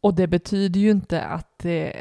och 0.00 0.14
det 0.14 0.26
betyder 0.26 0.80
ju 0.80 0.90
inte 0.90 1.22
att 1.22 1.48
det 1.58 1.92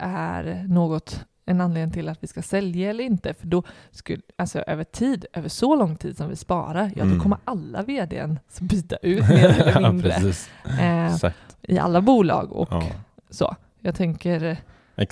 är 0.00 0.64
något 0.68 1.24
en 1.46 1.60
anledning 1.60 1.92
till 1.92 2.08
att 2.08 2.22
vi 2.22 2.26
ska 2.26 2.42
sälja 2.42 2.90
eller 2.90 3.04
inte. 3.04 3.34
För 3.34 3.46
då 3.46 3.62
skulle, 3.90 4.22
alltså 4.38 4.58
över 4.60 4.84
tid, 4.84 5.26
över 5.32 5.48
så 5.48 5.76
lång 5.76 5.96
tid 5.96 6.16
som 6.16 6.28
vi 6.28 6.36
sparar, 6.36 6.90
ja 6.96 7.02
Mm. 7.02 7.16
då 7.16 7.22
kommer 7.22 7.38
alla 7.44 7.82
vdn 7.82 8.38
byta 8.60 8.96
ut 8.96 9.20
mer 9.28 9.44
eller 9.44 9.80
ja, 9.80 9.90
mindre 9.92 10.10
precis. 10.10 10.50
eh, 10.80 11.32
i 11.62 11.78
alla 11.78 12.00
bolag 12.00 12.52
och 12.52 12.68
Ja, 12.70 12.82
så. 13.30 13.56
Jag 13.80 13.94
tänker, 13.94 14.44
eh, 14.44 14.56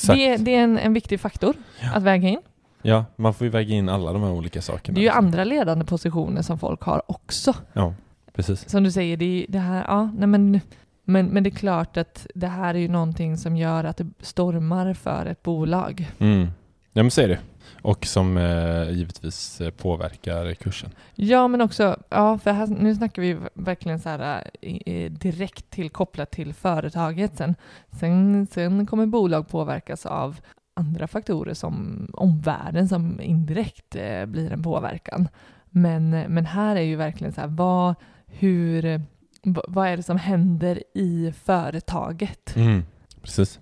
det, 0.06 0.36
det 0.36 0.54
är 0.54 0.64
en, 0.64 0.78
en 0.78 0.92
viktig 0.92 1.20
faktor 1.20 1.54
att 1.94 2.02
väga 2.02 2.28
in. 2.28 2.40
Ja, 2.82 3.04
man 3.16 3.34
får 3.34 3.44
ju 3.44 3.50
väga 3.50 3.74
in 3.74 3.88
alla 3.88 4.12
de 4.12 4.22
här 4.22 4.30
olika 4.30 4.62
sakerna. 4.62 4.94
Det 4.94 5.00
är 5.00 5.02
ju 5.02 5.08
andra 5.08 5.44
ledande 5.44 5.84
positioner 5.84 6.42
som 6.42 6.58
folk 6.58 6.82
har 6.82 7.02
också. 7.10 7.54
Ja, 7.72 7.94
precis. 8.32 8.68
Som 8.70 8.84
du 8.84 8.90
säger, 8.92 9.16
det, 9.16 9.46
det 9.48 9.58
här, 9.58 9.84
ja, 9.88 10.10
nej 10.16 10.26
men, 10.28 10.60
men, 11.04 11.26
men 11.26 11.42
det 11.42 11.48
är 11.48 11.56
klart 11.56 11.96
att 11.96 12.26
det 12.34 12.46
här 12.46 12.74
är 12.74 12.78
ju 12.78 12.88
någonting 12.88 13.36
som 13.36 13.56
gör 13.56 13.84
att 13.84 13.96
det 13.96 14.06
stormar 14.20 14.94
för 14.94 15.26
ett 15.26 15.42
bolag. 15.42 16.10
Mm. 16.18 16.48
Ja, 16.92 17.02
men 17.02 17.10
så 17.10 17.20
är 17.20 17.28
det. 17.28 17.38
Och 17.82 18.06
som 18.06 18.36
eh, 18.36 18.90
givetvis 18.90 19.60
eh, 19.60 19.70
påverkar 19.70 20.54
kursen. 20.54 20.90
Ja, 21.14 21.48
men 21.48 21.60
också, 21.60 21.96
ja, 22.08 22.38
för 22.38 22.50
här, 22.50 22.66
nu 22.66 22.94
snackar 22.94 23.22
vi 23.22 23.38
verkligen 23.54 24.00
så 24.00 24.08
här 24.08 24.50
eh, 24.60 25.12
direkt 25.12 25.70
till 25.70 25.90
kopplat 25.90 26.30
till 26.30 26.54
företaget. 26.54 27.36
Sen, 27.36 27.54
sen, 28.00 28.46
sen 28.46 28.86
kommer 28.86 29.06
bolag 29.06 29.48
påverkas 29.48 30.06
av 30.06 30.40
andra 30.76 31.06
faktorer 31.06 31.54
som 31.54 32.06
omvärlden 32.12 32.88
som 32.88 33.20
indirekt 33.20 33.96
eh, 33.96 34.26
blir 34.26 34.52
en 34.52 34.62
påverkan. 34.62 35.28
Men, 35.70 36.10
men 36.10 36.46
här 36.46 36.76
är 36.76 36.80
ju 36.80 36.96
verkligen 36.96 37.32
så 37.32 37.40
här, 37.40 37.48
vad, 37.48 37.94
hur, 38.26 38.84
eh, 38.84 39.00
vad 39.44 39.88
är 39.88 39.96
det 39.96 40.02
som 40.02 40.16
händer 40.18 40.82
i 40.94 41.32
företaget? 41.44 42.56
Mm. 42.56 42.82
Precis. 43.22 43.60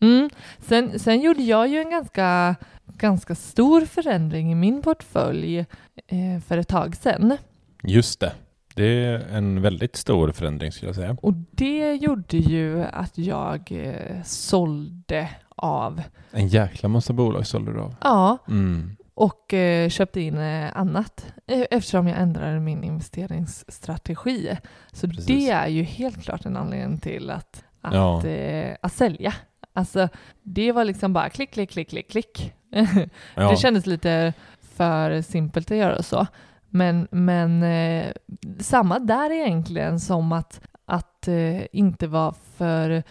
Mm. 0.00 0.30
Sen, 0.58 0.98
sen 0.98 1.20
gjorde 1.20 1.42
jag 1.42 1.68
ju 1.68 1.78
en 1.78 1.90
ganska, 1.90 2.56
ganska 2.98 3.34
stor 3.34 3.80
förändring 3.80 4.52
i 4.52 4.54
min 4.54 4.82
portfölj 4.82 5.58
eh, 6.06 6.40
för 6.46 6.58
ett 6.58 6.68
tag 6.68 6.96
sedan. 6.96 7.36
Just 7.82 8.20
det. 8.20 8.32
Det 8.74 8.84
är 9.04 9.18
en 9.36 9.62
väldigt 9.62 9.96
stor 9.96 10.32
förändring 10.32 10.72
skulle 10.72 10.88
jag 10.88 10.96
säga. 10.96 11.16
Och 11.22 11.32
det 11.50 11.94
gjorde 11.94 12.36
ju 12.36 12.84
att 12.84 13.18
jag 13.18 13.72
eh, 13.72 14.22
sålde 14.24 15.28
av, 15.56 16.02
En 16.30 16.48
jäkla 16.48 16.88
massa 16.88 17.12
bolag 17.12 17.46
sålde 17.46 17.72
du 17.72 17.80
av. 17.80 17.94
ja, 18.00 18.38
Mm. 18.48 18.96
Och 19.14 19.54
eh, 19.54 19.88
köpte 19.88 20.20
in 20.20 20.38
eh, 20.38 20.76
annat 20.76 21.26
eh, 21.46 21.64
eftersom 21.70 22.08
jag 22.08 22.18
ändrade 22.20 22.60
min 22.60 22.84
investeringsstrategi. 22.84 24.56
Så 24.92 25.08
Precis. 25.08 25.26
det 25.26 25.50
är 25.50 25.68
ju 25.68 25.82
helt 25.82 26.22
klart 26.22 26.46
en 26.46 26.56
anledning 26.56 26.98
till 26.98 27.30
att, 27.30 27.64
att, 27.80 27.94
Ja. 27.94 28.22
att 28.82 28.92
sälja. 28.92 29.34
Alltså, 29.72 30.08
det 30.42 30.72
var 30.72 30.84
liksom 30.84 31.12
bara 31.12 31.28
klick, 31.30 31.50
klick, 31.52 31.70
klick, 31.70 31.90
klick, 31.90 32.10
klick. 32.10 32.52
Ja. 33.34 33.50
Det 33.50 33.56
kändes 33.56 33.86
lite 33.86 34.32
för 34.60 35.22
simpelt 35.22 35.70
att 35.70 35.76
göra 35.76 36.02
så. 36.02 36.26
Men, 36.68 37.08
men 37.10 37.62
eh, 37.62 38.12
samma 38.58 38.98
där 38.98 39.30
egentligen 39.32 40.00
som 40.00 40.32
att, 40.32 40.60
att 40.86 41.28
eh, 41.28 41.62
inte 41.72 42.06
vara 42.06 42.34
för 42.56 43.02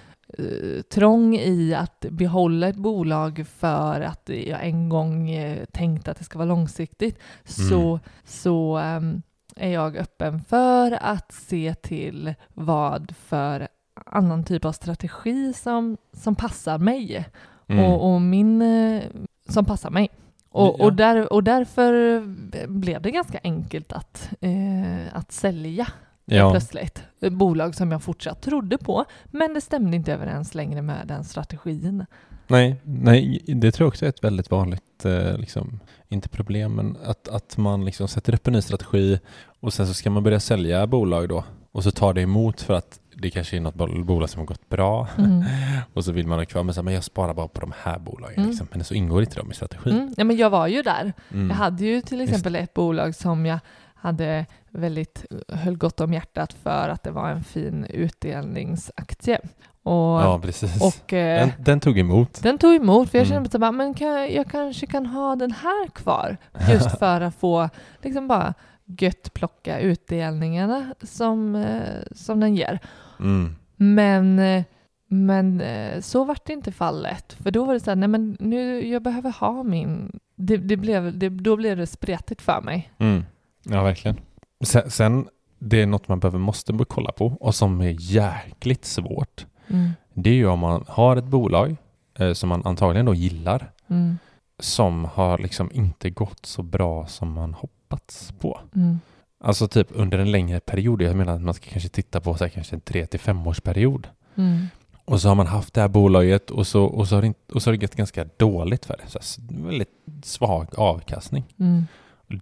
trång 0.90 1.36
i 1.36 1.74
att 1.74 2.06
behålla 2.10 2.68
ett 2.68 2.76
bolag 2.76 3.46
för 3.48 4.02
att 4.02 4.30
jag 4.30 4.66
en 4.68 4.90
gång 4.90 5.30
eh, 5.32 5.66
tänkte 5.66 6.12
att 6.12 6.18
det 6.18 6.24
ska 6.24 6.38
vara 6.40 6.50
långsiktigt. 6.50 7.20
Så, 7.44 7.88
Mm. 7.90 8.00
så 8.24 8.78
ehm, 8.78 9.22
är 9.56 9.70
jag 9.70 9.98
öppen 9.98 10.42
för 10.42 10.98
att 11.02 11.32
se 11.32 11.74
till 11.74 12.34
vad 12.54 13.16
för 13.20 13.68
annan 14.06 14.44
typ 14.44 14.66
av 14.66 14.72
strategi 14.72 15.54
som, 15.54 15.98
som 16.14 16.36
passar 16.36 16.78
mig 16.78 17.26
Mm. 17.68 17.86
och, 17.86 18.14
och 18.14 18.22
min 18.22 18.62
eh, 18.62 19.04
som 19.50 19.66
passar 19.66 19.90
mig. 19.90 20.10
Och, 20.50 20.76
Ja. 20.80 20.86
och, 20.86 20.94
där, 20.94 21.34
och 21.34 21.44
därför 21.44 22.22
blev 22.68 23.02
det 23.02 23.12
ganska 23.12 23.40
enkelt 23.44 23.94
att, 23.94 24.30
eh, 24.42 25.16
att 25.18 25.32
sälja 25.32 25.88
ja. 26.26 26.52
plötsligt. 26.52 27.04
Bolag 27.32 27.76
som 27.76 27.92
jag 27.92 28.04
fortsatt 28.04 28.42
trodde 28.42 28.78
på, 28.78 29.06
men 29.26 29.54
det 29.54 29.62
stämde 29.62 29.96
inte 29.98 30.14
överens 30.14 30.56
längre 30.56 30.82
med 30.82 31.08
den 31.08 31.24
strategin. 31.24 32.06
Nej, 32.48 32.76
nej, 32.84 33.42
det 33.48 33.72
tror 33.72 33.86
jag 33.86 33.90
också 33.90 34.06
är 34.06 34.10
ett 34.10 34.24
väldigt 34.24 34.52
vanligt, 34.52 35.06
eh, 35.06 35.38
liksom, 35.38 35.80
inte 36.10 36.30
problem, 36.30 36.74
men 36.76 36.98
att, 37.06 37.28
att 37.28 37.58
man 37.58 37.86
liksom 37.86 38.08
sätter 38.08 38.34
upp 38.34 38.48
en 38.48 38.54
ny 38.54 38.62
strategi 38.62 39.20
och 39.60 39.74
sen 39.74 39.88
så 39.88 39.94
ska 39.94 40.10
man 40.10 40.24
börja 40.24 40.40
sälja 40.40 40.88
bolag 40.88 41.30
då 41.30 41.44
och 41.72 41.84
så 41.84 41.92
tar 41.92 42.14
det 42.14 42.22
emot 42.22 42.62
för 42.62 42.74
att 42.74 43.00
det 43.16 43.30
kanske 43.30 43.58
är 43.58 43.62
något 43.62 43.76
bol- 43.76 44.04
bolag 44.06 44.30
som 44.30 44.40
har 44.40 44.46
gått 44.46 44.70
bra 44.70 45.08
Mm. 45.18 45.44
och 45.94 46.06
så 46.06 46.12
vill 46.12 46.28
man 46.28 46.40
ha 46.40 46.46
kvar, 46.46 46.64
men, 46.64 46.74
så, 46.74 46.80
här, 46.82 46.84
men 46.84 46.94
jag 46.94 47.04
sparar 47.04 47.34
bara 47.34 47.48
på 47.48 47.62
de 47.62 47.74
här 47.84 48.00
bolagen, 48.00 48.38
Mm. 48.38 48.50
liksom. 48.50 48.68
men 48.72 48.84
så 48.84 48.94
ingår 48.94 49.22
inte 49.22 49.36
de 49.36 49.52
i 49.52 49.54
strategin. 49.54 49.94
Mm. 49.94 50.14
Ja, 50.18 50.24
men 50.24 50.38
jag 50.38 50.50
var 50.50 50.68
ju 50.68 50.82
där. 50.82 51.14
Mm. 51.34 51.50
Jag 51.50 51.56
hade 51.56 51.86
ju 51.86 52.02
till 52.02 52.20
Just 52.20 52.30
exempel 52.30 52.56
ett 52.56 52.74
bolag 52.74 53.16
som 53.16 53.46
jag 53.46 53.60
hade 54.04 54.46
väldigt, 54.72 55.26
höll 55.50 55.78
gott 55.78 56.02
om 56.02 56.14
hjärtat 56.14 56.54
för 56.54 56.90
att 56.90 57.04
det 57.04 57.12
var 57.12 57.30
en 57.30 57.44
fin 57.44 57.86
utdelningsaktie. 57.90 59.40
Och, 59.84 59.94
Ja, 60.22 60.40
precis. 60.44 60.82
och 60.82 61.14
eh, 61.14 61.40
den, 61.48 61.52
den 61.64 61.80
tog 61.80 62.00
emot. 62.00 62.44
Den 62.44 62.58
tog 62.58 62.76
emot, 62.76 63.10
för 63.10 63.18
jag 63.18 63.26
Mm. 63.28 63.36
kände 63.36 63.50
men 63.72 63.94
kan, 63.94 64.34
jag- 64.34 64.50
kanske 64.50 64.86
kan 64.86 65.06
ha 65.06 65.36
den 65.36 65.52
här 65.52 65.88
kvar. 65.88 66.38
Just 66.72 66.92
för 67.00 67.22
att 67.22 67.36
få 67.36 67.70
liksom 68.02 68.28
bara 68.28 68.54
gött 68.86 69.34
plocka 69.34 69.80
utdelningarna 69.80 70.94
som, 71.02 71.56
eh, 71.56 72.02
som 72.16 72.40
den 72.40 72.56
ger. 72.56 72.80
Mm. 73.20 73.56
Men, 73.76 74.40
eh, 74.40 74.64
men 75.08 75.62
så 76.02 76.24
vart 76.24 76.46
det 76.46 76.54
inte 76.54 76.72
fallet. 76.72 77.34
För 77.34 77.52
då 77.52 77.66
var 77.66 77.74
det 77.74 77.80
så 77.80 77.92
här, 77.92 77.96
nej 77.96 78.08
men 78.10 78.38
nu, 78.40 78.88
jag 78.88 79.02
behöver 79.04 79.32
ha 79.32 79.64
min... 79.64 80.20
Det, 80.36 80.58
det 80.58 80.78
blev, 80.78 81.18
det, 81.18 81.30
då 81.30 81.56
blev 81.56 81.78
det 81.78 81.88
spretigt 81.88 82.42
för 82.42 82.62
mig. 82.62 82.92
Mm. 82.98 83.24
Ja, 83.64 83.84
verkligen. 83.84 84.18
Sen, 84.64 84.92
sen, 84.92 85.28
det 85.60 85.82
är 85.82 85.86
något 85.86 86.08
man 86.08 86.20
behöver, 86.20 86.40
måste 86.40 86.74
kolla 86.88 87.12
på 87.12 87.26
och 87.40 87.56
som 87.56 87.82
är 87.82 87.96
jäkligt 88.00 88.86
svårt. 88.86 89.46
Mm. 89.68 89.90
Det 90.14 90.30
är 90.30 90.34
ju 90.34 90.48
om 90.48 90.60
man 90.60 90.86
har 90.88 91.16
ett 91.18 91.26
bolag 91.26 91.76
eh, 92.20 92.34
som 92.34 92.50
man 92.50 92.66
antagligen 92.66 93.06
då 93.06 93.14
gillar 93.14 93.70
Mm. 93.88 94.18
som 94.60 95.06
har 95.06 95.38
liksom 95.38 95.70
inte 95.74 96.10
gått 96.10 96.46
så 96.46 96.64
bra 96.64 97.08
som 97.08 97.32
man 97.34 97.54
hoppats 97.54 98.34
på. 98.40 98.60
Mm. 98.76 99.00
Alltså 99.44 99.68
typ 99.68 99.88
under 99.92 100.18
en 100.20 100.32
längre 100.32 100.60
period. 100.60 101.02
Jag 101.02 101.16
menar 101.16 101.34
att 101.36 101.42
man 101.42 101.54
ska 101.54 101.70
kanske 101.70 101.90
titta 101.90 102.22
på 102.22 102.34
så 102.38 102.44
här, 102.44 102.50
kanske 102.50 102.76
en 102.76 102.82
tre 102.82 103.06
till 103.06 103.20
fem 103.20 103.48
års 103.48 103.62
period. 103.62 104.08
Mm. 104.36 104.68
Och 105.06 105.22
så 105.22 105.28
har 105.28 105.36
man 105.36 105.48
haft 105.48 105.74
det 105.74 105.82
här 105.82 105.88
bolaget 105.88 106.52
och 106.52 106.68
så, 106.68 106.84
och 106.84 107.08
så, 107.08 107.16
har, 107.16 107.22
det, 107.22 107.28
inte- 107.28 107.54
och 107.54 107.62
så 107.62 107.70
har 107.70 107.72
det 107.78 107.78
gått 107.86 107.96
ganska 107.96 108.26
dåligt 108.38 108.86
för 108.86 108.98
det. 109.04 109.20
Så 109.20 109.42
väldigt 109.50 109.90
svag 110.24 110.80
avkastning. 110.80 111.44
Mm. 111.60 111.84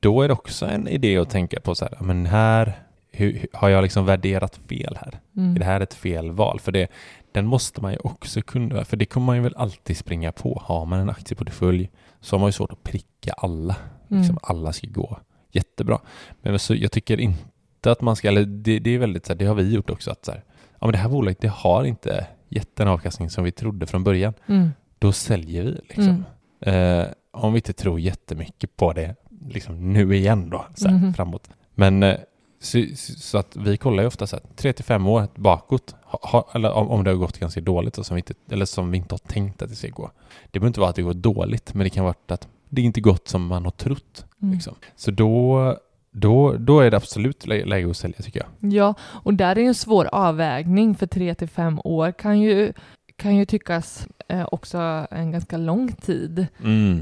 Då 0.01 0.21
är 0.21 0.27
det 0.27 0.33
också 0.33 0.65
en 0.65 0.87
idé 0.87 1.17
att 1.17 1.29
tänka 1.29 1.59
på 1.59 1.75
så 1.75 1.85
här, 1.85 1.97
men 1.99 2.25
här 2.25 2.73
hur, 3.11 3.45
har 3.53 3.69
jag 3.69 3.81
liksom 3.81 4.05
värderat 4.05 4.59
fel 4.69 4.97
här? 5.01 5.19
Mm. 5.37 5.55
Är 5.55 5.59
det 5.59 5.65
här 5.65 5.81
ett 5.81 5.93
fel 5.93 6.31
val? 6.31 6.59
För 6.59 6.71
det, 6.71 6.87
den 7.31 7.45
måste 7.45 7.81
man 7.81 7.91
ju 7.91 7.97
också 8.03 8.41
kunna, 8.41 8.85
för 8.85 8.97
det 8.97 9.05
kommer 9.05 9.25
man 9.25 9.35
ju 9.35 9.41
väl 9.41 9.55
alltid 9.55 9.97
springa 9.97 10.31
på. 10.31 10.61
Har 10.65 10.85
man 10.85 10.99
en 10.99 11.09
aktieportfölj 11.09 11.89
så 12.19 12.35
har 12.35 12.39
man 12.39 12.47
ju 12.47 12.51
svårt 12.51 12.71
att 12.71 12.83
pricka 12.83 13.33
alla. 13.37 13.75
Mm. 14.09 14.21
Liksom 14.21 14.39
alla 14.41 14.73
ska 14.73 14.87
gå 14.87 15.19
jättebra. 15.51 15.99
Men 16.41 16.59
så, 16.59 16.75
jag 16.75 16.91
tycker 16.91 17.19
inte 17.19 17.91
att 17.91 18.01
man 18.01 18.15
ska, 18.15 18.27
eller 18.27 18.45
det, 18.45 18.79
det 18.79 18.95
är 18.95 18.99
väldigt 18.99 19.25
så 19.25 19.33
här, 19.33 19.37
det 19.39 19.45
har 19.45 19.55
vi 19.55 19.73
gjort 19.73 19.89
också, 19.89 20.11
att 20.11 20.25
så 20.25 20.31
här, 20.31 20.43
ja 20.79 20.87
men 20.87 20.91
det 20.91 20.97
här 20.97 21.09
bolaget 21.09 21.41
det 21.41 21.47
har 21.47 21.83
inte 21.83 22.27
gett 22.49 22.75
den 22.75 22.87
avkastning 22.87 23.29
som 23.29 23.43
vi 23.43 23.51
trodde 23.51 23.87
från 23.87 24.03
början. 24.03 24.33
Mm. 24.47 24.69
Då 24.99 25.11
säljer 25.11 25.63
vi 25.63 25.79
liksom. 25.89 26.25
Eh, 26.61 27.05
om 27.31 27.53
vi 27.53 27.57
inte 27.57 27.73
tror 27.73 27.99
jättemycket 27.99 28.77
på 28.77 28.93
det 28.93 29.15
liksom 29.49 29.93
nu 29.93 30.15
igen 30.15 30.49
då, 30.49 30.65
så 30.75 30.87
här, 30.87 30.95
Mhm. 30.97 31.13
framåt. 31.13 31.49
Men 31.75 32.03
eh, 32.03 32.15
så, 32.61 32.85
så 33.17 33.37
att 33.37 33.55
vi 33.55 33.77
kollar 33.77 34.03
ju 34.03 34.07
ofta 34.07 34.27
så 34.27 34.35
här, 34.35 34.43
tre 34.55 34.73
till 34.73 34.85
fem 34.85 35.07
år 35.07 35.27
bakåt, 35.35 35.95
ha, 36.03 36.49
eller 36.55 36.71
om, 36.71 36.89
om 36.89 37.03
det 37.03 37.09
har 37.11 37.17
gått 37.17 37.37
ganska 37.39 37.61
dåligt, 37.61 37.95
så 37.95 38.03
som 38.03 38.15
vi 38.15 38.19
inte, 38.19 38.33
eller 38.51 38.65
som 38.65 38.91
vi 38.91 38.97
inte 38.97 39.13
har 39.13 39.19
tänkt 39.19 39.61
att 39.61 39.69
det 39.69 39.75
ska 39.75 39.87
gå. 39.89 40.11
Det 40.51 40.59
behöver 40.59 40.67
inte 40.67 40.79
vara 40.79 40.89
att 40.89 40.95
det 40.95 41.01
går 41.01 41.13
dåligt, 41.13 41.73
men 41.73 41.83
det 41.83 41.89
kan 41.89 42.03
vara 42.03 42.15
att 42.27 42.47
det 42.69 42.81
inte 42.81 43.01
gått 43.01 43.27
som 43.27 43.47
man 43.47 43.63
har 43.63 43.71
trott. 43.71 44.25
Mm. 44.41 44.53
Liksom. 44.53 44.75
Så 44.95 45.11
då, 45.11 45.77
då, 46.11 46.53
då 46.53 46.79
är 46.79 46.91
det 46.91 46.97
absolut 46.97 47.45
lä- 47.47 47.65
läge 47.65 47.89
att 47.89 47.97
sälja 47.97 48.17
tycker 48.17 48.39
jag. 48.59 48.73
Ja, 48.73 48.93
och 49.01 49.33
där 49.33 49.57
är 49.57 49.61
en 49.63 49.75
svår 49.75 50.05
avvägning 50.11 50.95
för 50.95 51.07
tre 51.07 51.35
till 51.35 51.49
fem 51.49 51.79
år 51.83 52.11
kan 52.11 52.39
ju, 52.39 52.73
kan 53.21 53.35
ju 53.35 53.45
tyckas 53.45 54.07
eh, 54.27 54.47
också 54.51 55.07
en 55.11 55.31
ganska 55.31 55.57
lång 55.57 55.91
tid 55.91 56.47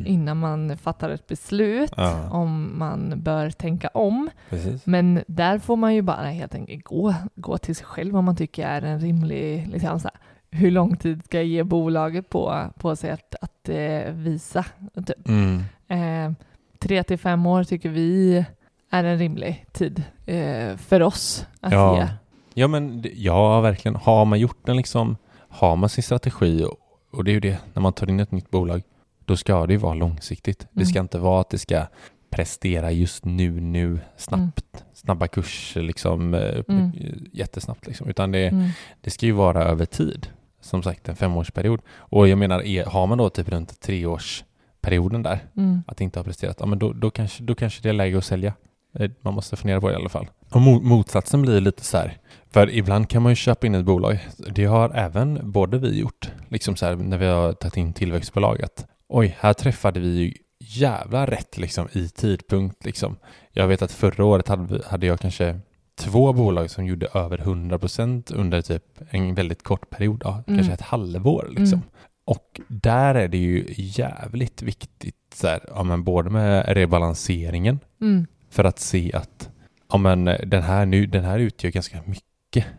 innan 0.05 0.37
man 0.37 0.77
fattar 0.77 1.09
ett 1.09 1.27
beslut 1.27 1.93
Ja. 1.97 2.29
om 2.31 2.79
man 2.79 3.13
bör 3.23 3.49
tänka 3.49 3.87
om. 3.87 4.29
Precis. 4.49 4.85
Men 4.85 5.23
där 5.27 5.59
får 5.59 5.75
man 5.75 5.95
ju 5.95 6.01
bara 6.01 6.25
helt 6.27 6.55
enkelt 6.55 6.83
gå, 6.85 7.13
gå 7.35 7.57
till 7.57 7.75
sig 7.75 7.85
själv 7.85 8.17
om 8.17 8.25
man 8.25 8.35
tycker 8.35 8.67
är 8.67 8.81
en 8.81 8.99
rimlig, 8.99 9.67
liksom 9.67 9.99
så 9.99 10.07
här, 10.13 10.17
hur 10.59 10.71
lång 10.71 10.97
tid 10.97 11.23
ska 11.25 11.37
jag 11.37 11.45
ge 11.45 11.63
bolaget 11.63 12.29
på, 12.29 12.65
på 12.79 12.95
sig 12.95 13.11
att, 13.11 13.35
att 13.41 13.69
eh, 13.69 14.11
visa? 14.13 14.65
Typ. 15.07 15.27
Mm. 15.27 15.63
Eh, 15.87 16.31
tre 16.79 17.03
till 17.03 17.17
fem 17.19 17.45
år 17.45 17.63
tycker 17.63 17.89
vi 17.89 18.45
är 18.89 19.03
en 19.03 19.17
rimlig 19.17 19.65
tid 19.71 20.03
eh, 20.25 20.77
för 20.77 21.01
oss 21.01 21.45
att 21.61 21.71
Ja. 21.73 21.97
ge. 21.97 22.07
Ja 22.53 22.67
men 22.67 23.05
ja, 23.15 23.61
verkligen. 23.61 23.95
Har 23.95 24.25
man 24.25 24.39
gjort 24.39 24.65
den 24.65 24.77
liksom, 24.77 25.17
har 25.49 25.75
man 25.75 25.89
sin 25.89 26.03
strategi 26.03 26.65
och, 27.11 27.23
det 27.23 27.31
är 27.31 27.33
ju 27.33 27.39
det, 27.39 27.57
när 27.73 27.81
man 27.81 27.93
tar 27.93 28.09
in 28.09 28.19
ett 28.19 28.31
nytt 28.31 28.49
bolag, 28.51 28.81
då 29.25 29.37
ska 29.37 29.65
det 29.67 29.73
ju 29.73 29.79
vara 29.79 29.93
långsiktigt. 29.93 30.67
Det 30.71 30.85
ska 30.85 30.99
Mm. 30.99 31.05
inte 31.05 31.19
vara 31.19 31.41
att 31.41 31.49
det 31.49 31.57
ska 31.57 31.85
prestera 32.29 32.91
just 32.91 33.25
nu, 33.25 33.59
nu, 33.59 33.99
snabbt, 34.17 34.83
snabba 34.93 35.27
kurser 35.27 35.81
liksom, 35.81 36.33
eh, 36.33 36.63
Mm. 36.67 36.91
jättesnabbt 37.33 37.87
liksom, 37.87 38.07
utan 38.09 38.31
det, 38.31 38.47
Mm. 38.47 38.69
det 39.01 39.09
ska 39.09 39.25
ju 39.25 39.31
vara 39.31 39.63
över 39.63 39.85
tid. 39.85 40.27
Som 40.61 40.83
sagt 40.83 41.09
en 41.09 41.15
femårsperiod. 41.15 41.81
Och 41.89 42.27
jag 42.27 42.37
menar, 42.37 42.61
är, 42.61 42.85
har 42.85 43.07
man 43.07 43.17
då 43.17 43.29
typ 43.29 43.49
runt 43.49 43.79
treårsperioden 43.81 45.23
där, 45.23 45.39
Mm. 45.57 45.83
att 45.87 46.01
inte 46.01 46.19
ha 46.19 46.23
presterat, 46.23 46.57
ja 46.59 46.65
men 46.65 46.79
då, 46.79 46.93
då, 46.93 47.09
kanske, 47.09 47.43
då 47.43 47.55
kanske 47.55 47.81
det 47.83 47.89
är 47.89 47.93
läge 47.93 48.17
att 48.17 48.25
sälja. 48.25 48.53
Eh, 48.93 49.11
Man 49.21 49.33
måste 49.33 49.55
fundera 49.55 49.81
på 49.81 49.87
det 49.87 49.93
i 49.93 49.95
alla 49.95 50.09
fall. 50.09 50.27
Och 50.49 50.61
mo- 50.61 50.81
motsatsen 50.81 51.41
blir 51.41 51.61
lite 51.61 51.83
så 51.83 51.97
här, 51.97 52.17
för 52.51 52.69
ibland 52.69 53.09
kan 53.09 53.21
man 53.21 53.31
ju 53.31 53.35
köpa 53.35 53.67
in 53.67 53.75
ett 53.75 53.85
bolag. 53.85 54.19
Det 54.55 54.65
har 54.65 54.91
även 54.95 55.51
både 55.51 55.77
vi 55.77 55.99
gjort, 55.99 56.31
liksom 56.49 56.75
så 56.75 56.85
här 56.85 56.95
när 56.95 57.17
vi 57.17 57.25
har 57.25 57.53
tagit 57.53 57.77
in 57.77 57.93
tillväxtbolag, 57.93 58.61
att 58.61 58.85
oj, 59.09 59.35
här 59.39 59.53
träffade 59.53 59.99
vi 59.99 60.09
ju 60.09 60.33
jävla 60.59 61.25
rätt 61.25 61.57
liksom 61.57 61.87
i 61.91 62.09
tidpunkt 62.09 62.85
liksom. 62.85 63.15
Jag 63.51 63.67
vet 63.67 63.81
att 63.81 63.91
förra 63.91 64.25
året 64.25 64.47
hade, 64.47 64.73
vi- 64.73 64.83
hade 64.85 65.05
jag 65.07 65.19
kanske 65.19 65.59
två 65.99 66.33
bolag 66.33 66.69
som 66.69 66.85
gjorde 66.85 67.07
över 67.13 67.37
100% 67.37 68.31
under 68.35 68.61
typ 68.61 68.83
en 69.09 69.35
väldigt 69.35 69.63
kort 69.63 69.89
period, 69.89 70.21
ja, 70.25 70.43
Mm. 70.47 70.57
kanske 70.57 70.73
ett 70.73 70.81
halvår 70.81 71.47
liksom. 71.49 71.65
Mm. 71.79 71.89
Och 72.25 72.61
där 72.67 73.15
är 73.15 73.27
det 73.27 73.37
ju 73.37 73.65
jävligt 73.77 74.61
viktigt, 74.61 75.15
så 75.35 75.47
här, 75.47 75.59
ja, 75.75 75.83
men 75.83 76.03
både 76.03 76.29
med 76.29 76.65
rebalanseringen 76.67 77.79
Mm. 78.01 78.27
för 78.49 78.63
att 78.63 78.79
se 78.79 79.11
att 79.13 79.49
ja, 79.91 79.97
men 79.97 80.25
den, 80.25 80.63
här 80.63 80.85
nu, 80.85 81.05
den 81.05 81.23
här 81.23 81.39
utgör 81.39 81.71
ganska 81.71 82.01
mycket 82.05 82.23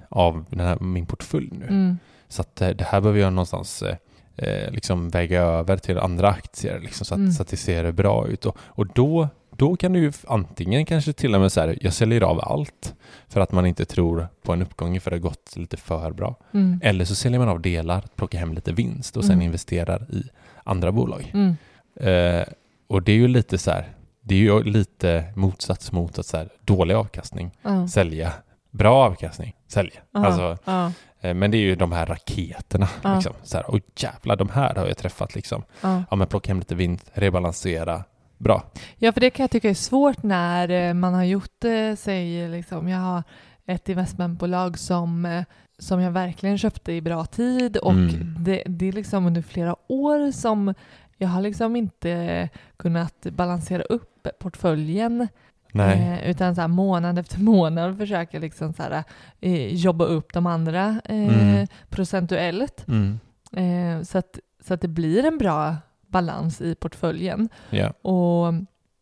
av 0.09 0.44
den 0.50 0.61
här, 0.61 0.78
min 0.80 1.06
portfölj 1.06 1.48
nu. 1.52 1.66
Mm. 1.66 1.98
Så 2.28 2.40
att 2.42 2.61
eh, 2.61 2.68
det 2.68 2.85
här 2.85 3.00
behöver 3.00 3.20
jag 3.20 3.33
någonstans 3.33 3.83
eh, 3.83 3.96
eh, 4.37 4.70
liksom 4.70 5.09
väga 5.09 5.40
över 5.42 5.76
till 5.76 5.98
andra 5.98 6.28
aktier 6.28 6.80
liksom, 6.80 7.04
så, 7.06 7.14
att, 7.14 7.18
Mm. 7.18 7.33
så 7.33 7.42
att 7.42 7.48
det 7.48 7.56
ser 7.56 7.92
bra 7.92 8.26
ut. 8.26 8.46
Och, 8.46 8.56
och 8.61 8.87
då, 8.87 9.28
då 9.56 9.76
kan 9.76 9.92
du 9.92 9.98
ju 10.00 10.12
antingen 10.26 10.85
kanske 10.87 11.12
till 11.12 11.35
och 11.35 11.40
med 11.40 11.52
så 11.52 11.61
här, 11.61 11.78
jag 11.80 11.92
säljer 11.92 12.20
av 12.20 12.40
allt 12.42 12.94
för 13.28 13.40
att 13.40 13.52
man 13.52 13.66
inte 13.66 13.85
tror 13.85 14.28
på 14.42 14.52
en 14.52 14.62
uppgång 14.62 15.00
för 15.00 15.11
det 15.11 15.16
har 15.16 15.20
gått 15.22 15.56
lite 15.56 15.76
för 15.76 16.11
bra. 16.12 16.37
Mm. 16.54 16.80
Eller 16.83 17.04
så 17.04 17.14
säljer 17.14 17.38
man 17.38 17.48
av 17.48 17.61
delar, 17.61 18.04
plockar 18.16 18.38
hem 18.38 18.52
lite 18.54 18.72
vinst 18.72 19.16
och 19.16 19.24
sen 19.24 19.33
Mm. 19.35 19.44
investerar 19.46 20.06
i 20.14 20.22
andra 20.64 20.92
bolag. 20.92 21.33
Mm. 21.35 21.56
Eh, 21.96 22.44
och 22.87 23.02
det 23.02 23.12
är 23.12 23.16
ju 23.16 23.28
lite 23.28 23.59
så 23.59 23.70
här, 23.70 23.88
det 24.22 24.35
är 24.35 24.38
ju 24.38 24.62
lite 24.62 25.24
motsats 25.37 25.92
mot 25.92 26.18
att 26.18 26.26
så 26.26 26.37
här, 26.37 26.48
dålig 26.64 26.94
avkastning, 26.94 27.50
Ja. 27.62 27.88
sälja, 27.88 28.33
bra 28.70 28.94
avkastning, 29.04 29.56
sälja. 29.68 30.00
Ja. 30.12 30.26
Alltså, 30.26 30.59
Ja. 30.64 30.92
eh, 31.20 31.35
men 31.35 31.50
det 31.50 31.56
är 31.56 31.61
ju 31.61 31.74
de 31.76 31.92
här 31.92 32.06
raketerna. 32.06 32.88
Ja. 33.02 33.14
Liksom. 33.14 33.33
Så 33.42 33.56
här, 33.56 33.70
och 33.70 33.78
jävlar, 33.96 34.37
de 34.37 34.48
här 34.48 34.74
har 34.74 34.87
jag 34.87 34.96
träffat 34.96 35.35
liksom. 35.35 35.62
Ja. 35.80 36.02
Ja, 36.11 36.16
men 36.16 36.26
plocka 36.26 36.48
hem 36.50 36.59
lite 36.59 36.74
vinst, 36.74 37.11
rebalansera, 37.14 38.04
bra. 38.38 38.62
Ja, 38.96 39.12
för 39.12 39.20
det 39.20 39.30
kan 39.30 39.44
jag 39.44 39.50
tycka 39.50 39.70
är 39.70 39.74
svårt 39.74 40.22
när 40.22 40.68
eh, 40.68 40.94
man 40.94 41.14
har 41.14 41.24
gjort, 41.24 41.64
eh, 41.64 41.94
säg 41.96 42.48
liksom, 42.48 42.88
jag 42.88 42.98
har 42.98 43.22
ett 43.66 43.88
investmentbolag 43.88 44.78
som, 44.78 45.42
som 45.78 46.00
jag 46.00 46.11
verkligen 46.11 46.59
köpte 46.59 46.92
i 46.92 47.00
bra 47.00 47.24
tid 47.24 47.76
och 47.76 47.92
Mm. 47.92 48.35
det, 48.38 48.62
det 48.66 48.88
är 48.88 48.92
liksom 48.92 49.26
under 49.26 49.42
flera 49.42 49.76
år 49.88 50.33
som 50.33 50.74
jag 51.16 51.28
har 51.28 51.40
liksom 51.42 51.76
inte 51.76 52.48
kunnat 52.76 53.20
balansera 53.30 53.83
upp 53.83 54.26
portföljen 54.40 55.28
Nej. 55.72 56.18
eh, 56.22 56.30
utan 56.30 56.54
så 56.54 56.61
här 56.61 56.68
månad 56.68 57.18
efter 57.18 57.38
månad 57.40 57.98
försöka 57.98 58.38
liksom 58.38 58.72
så 58.72 58.83
här, 58.83 59.04
eh, 59.40 59.74
jobba 59.74 60.04
upp 60.04 60.33
de 60.33 60.46
andra 60.46 61.00
eh, 61.04 61.16
Mm. 61.50 61.66
procentuellt 61.88 62.85
Mm. 62.88 64.04
så, 64.04 64.18
att, 64.18 64.38
så 64.66 64.74
att 64.74 64.80
det 64.80 64.88
blir 64.88 65.24
en 65.24 65.38
bra 65.38 65.76
balans 66.06 66.61
i 66.61 66.74
portföljen. 66.74 67.48
Ja. 67.70 67.90
Och, 68.02 68.54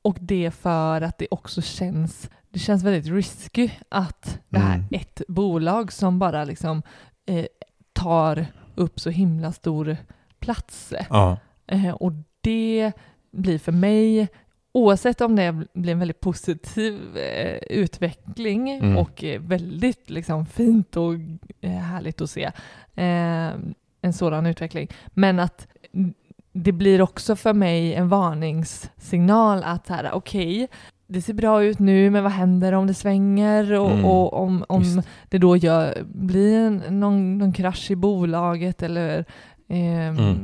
och 0.02 0.16
det 0.20 0.50
för 0.50 1.00
att 1.02 1.18
det 1.18 1.26
också 1.31 1.62
känns, 1.62 2.31
det 2.50 2.59
känns 2.59 2.83
väldigt 2.85 3.12
risky 3.12 3.70
att 3.88 4.38
det 4.48 4.59
här 4.59 4.74
Mm. 4.74 4.87
ett 4.90 5.22
bolag 5.28 5.92
som 5.92 6.18
bara 6.18 6.44
liksom 6.44 6.83
eh, 7.26 7.46
tar 7.92 8.46
upp 8.74 9.00
så 9.00 9.11
himla 9.11 9.52
stor 9.52 9.96
plats. 10.40 10.92
Ja. 11.11 11.37
Eh, 11.66 11.90
och 11.90 12.12
det 12.40 12.92
blir 13.33 13.59
för 13.59 13.72
mig, 13.72 14.28
oavsett 14.72 15.20
om 15.20 15.37
det 15.37 15.62
blir 15.72 15.92
en 15.92 15.98
väldigt 15.98 16.20
positiv 16.20 17.16
eh, 17.16 17.57
utveckling 17.70 18.70
Mm. 18.70 18.96
och 18.96 19.24
eh, 19.24 19.40
väldigt 19.40 20.11
liksom, 20.11 20.46
fint 20.46 20.96
och 20.96 21.14
eh, 21.61 21.70
härligt 21.70 22.20
att 22.20 22.31
se 22.31 22.44
eh, 22.94 23.50
en 24.02 24.12
sådan 24.12 24.46
utveckling, 24.46 24.88
men 25.07 25.38
att 25.40 25.66
det 26.52 26.72
blir 26.72 27.02
också 27.02 27.37
för 27.37 27.54
mig 27.54 27.94
en 27.94 28.09
varningssignal 28.09 29.62
att 29.64 29.90
okej, 30.12 30.68
det 31.07 31.22
ser 31.22 31.35
bra 31.35 31.62
ut 31.64 31.78
nu, 31.78 32.11
men 32.11 32.22
vad 32.22 32.33
händer 32.33 32.72
om 32.72 32.87
det 32.87 32.94
svänger 32.94 33.72
och, 33.72 33.90
Mm. 33.90 34.04
och 34.04 34.33
om, 34.42 34.64
om 34.68 35.02
det 35.28 35.38
då 35.38 35.57
gör, 35.57 36.02
blir 36.04 36.59
en, 36.59 37.00
någon, 37.00 37.38
någon 37.38 37.52
krasch 37.52 37.90
i 37.90 37.96
bolaget 37.96 38.83
eller 38.83 39.24
eh, 39.68 40.09
Mm. 40.09 40.35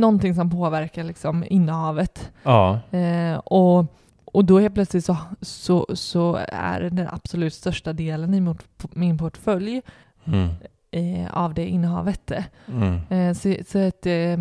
någonting 0.00 0.34
som 0.34 0.50
påverkar 0.50 1.04
liksom 1.04 1.44
innehavet. 1.50 2.30
Ja. 2.42 2.80
Eh, 2.90 3.36
och, 3.38 3.86
och 4.24 4.44
då 4.44 4.58
helt 4.60 4.74
plötsligt 4.74 5.04
så, 5.04 5.16
så, 5.40 5.86
så 5.94 6.38
är 6.48 6.80
den 6.80 7.08
absolut 7.10 7.54
största 7.54 7.92
delen 7.92 8.34
i 8.34 8.40
mot, 8.40 8.62
min 8.92 9.18
portfölj 9.18 9.82
Mm. 10.26 10.48
eh, 10.90 11.36
av 11.36 11.54
det 11.54 11.66
innehavet. 11.68 12.32
Mm. 12.68 13.00
Eh, 13.10 13.34
så 13.34 13.54
så 13.68 13.78
att, 13.88 14.06
eh, 14.06 14.38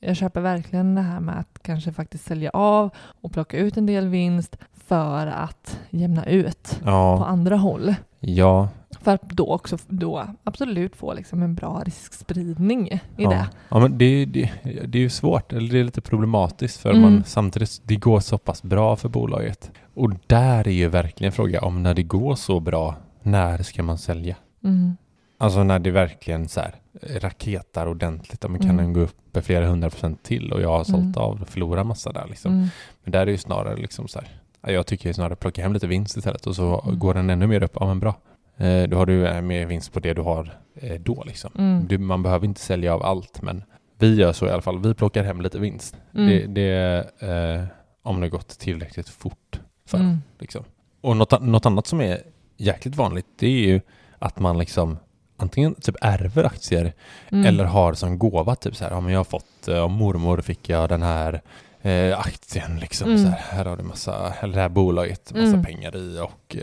jag 0.00 0.16
köper 0.16 0.40
verkligen 0.40 0.94
det 0.94 1.00
här 1.00 1.20
med 1.20 1.38
att 1.38 1.58
kanske 1.62 1.92
faktiskt 1.92 2.24
sälja 2.24 2.50
av 2.50 2.90
och 3.22 3.32
plocka 3.32 3.56
ut 3.56 3.76
en 3.76 3.86
del 3.86 4.08
vinst 4.08 4.56
för 4.86 5.26
att 5.26 5.80
jämna 5.90 6.24
ut 6.26 6.78
på 6.82 6.90
Ja. 6.90 7.26
andra 7.26 7.56
håll. 7.56 7.94
Ja. 8.20 8.68
För 9.04 9.14
att 9.14 9.22
då 9.28 9.52
också 9.54 9.78
då 9.88 10.26
absolut 10.44 10.96
få 10.96 11.14
liksom 11.14 11.42
en 11.42 11.54
bra 11.54 11.82
riskspridning 11.86 12.88
i 12.88 13.00
ja. 13.16 13.30
det. 13.30 13.48
Ja, 13.68 13.78
men 13.78 13.98
det, 13.98 14.24
det, 14.24 14.50
det 14.86 14.98
är 14.98 15.02
ju 15.02 15.10
svårt, 15.10 15.52
eller 15.52 15.72
det 15.72 15.80
är 15.80 15.84
lite 15.84 16.00
problematiskt 16.00 16.80
för 16.80 16.90
Mm. 16.90 17.02
man 17.02 17.24
samtidigt, 17.24 17.80
det 17.84 17.96
går 17.96 18.20
så 18.20 18.38
pass 18.38 18.62
bra 18.62 18.96
för 18.96 19.08
bolaget. 19.08 19.70
Och 19.94 20.12
där 20.26 20.68
är 20.68 20.72
ju 20.72 20.88
verkligen 20.88 21.32
frågan 21.32 21.64
om 21.64 21.82
när 21.82 21.94
det 21.94 22.02
går 22.02 22.34
så 22.34 22.60
bra, 22.60 22.94
när 23.22 23.62
ska 23.62 23.82
man 23.82 23.98
sälja? 23.98 24.36
Mm. 24.64 24.96
Alltså 25.38 25.62
när 25.64 25.78
det 25.78 25.90
verkligen 25.90 26.48
så 26.48 26.60
här 26.60 26.74
eh, 27.02 27.20
raketar 27.20 27.86
ordentligt, 27.86 28.42
men 28.48 28.58
kan 28.60 28.70
Mm. 28.70 28.76
den 28.84 28.92
gå 28.92 29.00
upp 29.00 29.38
flera 29.42 29.66
hundra 29.66 29.90
procent 29.90 30.22
till 30.22 30.52
och 30.52 30.60
jag 30.60 30.68
har 30.68 30.84
sålt 30.84 31.02
Mm. 31.02 31.14
av 31.16 31.42
och 31.42 31.48
förlorat 31.48 31.86
massa 31.86 32.12
där 32.12 32.26
liksom. 32.28 32.52
Mm. 32.52 32.68
Men 33.04 33.12
där 33.12 33.20
är 33.20 33.26
det 33.26 33.32
ju 33.32 33.38
snarare 33.38 33.76
liksom 33.76 34.08
så 34.08 34.18
här, 34.18 34.28
ja, 34.62 34.70
jag 34.70 34.86
tycker 34.86 35.12
snarare 35.12 35.36
plocka 35.36 35.62
hem 35.62 35.72
lite 35.72 35.86
vinst 35.86 36.16
istället 36.16 36.46
och 36.46 36.56
så 36.56 36.80
Mm. 36.80 36.98
går 36.98 37.14
den 37.14 37.30
ännu 37.30 37.46
mer 37.46 37.62
upp, 37.62 37.76
ja 37.80 37.86
men 37.86 38.00
bra. 38.00 38.14
Eh, 38.56 38.82
då 38.88 38.96
har 38.96 39.06
du 39.06 39.26
eh, 39.26 39.40
mer 39.42 39.66
vinst 39.66 39.92
på 39.92 40.00
det 40.00 40.14
du 40.14 40.22
har 40.22 40.58
eh, 40.74 41.00
då 41.00 41.22
liksom. 41.26 41.50
Mm. 41.58 41.86
Du, 41.88 41.98
man 41.98 42.22
behöver 42.22 42.46
inte 42.46 42.60
sälja 42.60 42.94
av 42.94 43.02
allt, 43.02 43.42
men 43.42 43.64
vi 43.98 44.14
gör 44.14 44.32
så 44.32 44.46
i 44.46 44.50
alla 44.50 44.62
fall. 44.62 44.78
Vi 44.78 44.94
plockar 44.94 45.24
hem 45.24 45.40
lite 45.40 45.58
vinst. 45.58 45.96
Mm. 46.14 46.26
Det, 46.28 46.46
det 46.46 47.10
eh, 47.28 47.64
om 48.02 48.20
det 48.20 48.28
gått 48.28 48.48
tillräckligt 48.58 49.08
fort 49.08 49.60
för 49.86 49.98
Mm. 49.98 50.18
liksom. 50.38 50.64
Och 51.00 51.16
något, 51.16 51.42
något 51.42 51.66
annat 51.66 51.86
som 51.86 52.00
är 52.00 52.18
jäkligt 52.56 52.96
vanligt, 52.96 53.26
det 53.38 53.46
är 53.46 53.66
ju 53.66 53.80
att 54.18 54.38
man 54.38 54.58
liksom 54.58 54.98
antingen 55.36 55.74
typ 55.74 55.96
ärver 56.00 56.44
aktier 56.44 56.92
Mm. 57.30 57.46
eller 57.46 57.64
har 57.64 57.94
som 57.94 58.18
gåva 58.18 58.54
typ 58.54 58.76
så 58.76 58.84
här, 58.84 58.90
ja 58.90 59.00
men 59.00 59.12
jag 59.12 59.18
har 59.18 59.24
fått, 59.24 59.68
av 59.68 59.90
mormor 59.90 60.40
fick 60.40 60.68
jag 60.68 60.88
den 60.88 61.02
här 61.02 61.40
eh, 61.82 62.18
aktien 62.18 62.78
liksom 62.78 63.08
Mm. 63.10 63.22
så 63.22 63.28
här, 63.28 63.38
här 63.56 63.64
har 63.64 63.76
du 63.76 63.82
massa, 63.82 64.34
eller 64.40 64.54
det 64.54 64.60
här 64.60 64.68
bolaget, 64.68 65.32
massa 65.34 65.44
Mm. 65.46 65.64
pengar 65.64 65.96
i 65.96 66.18
och, 66.20 66.56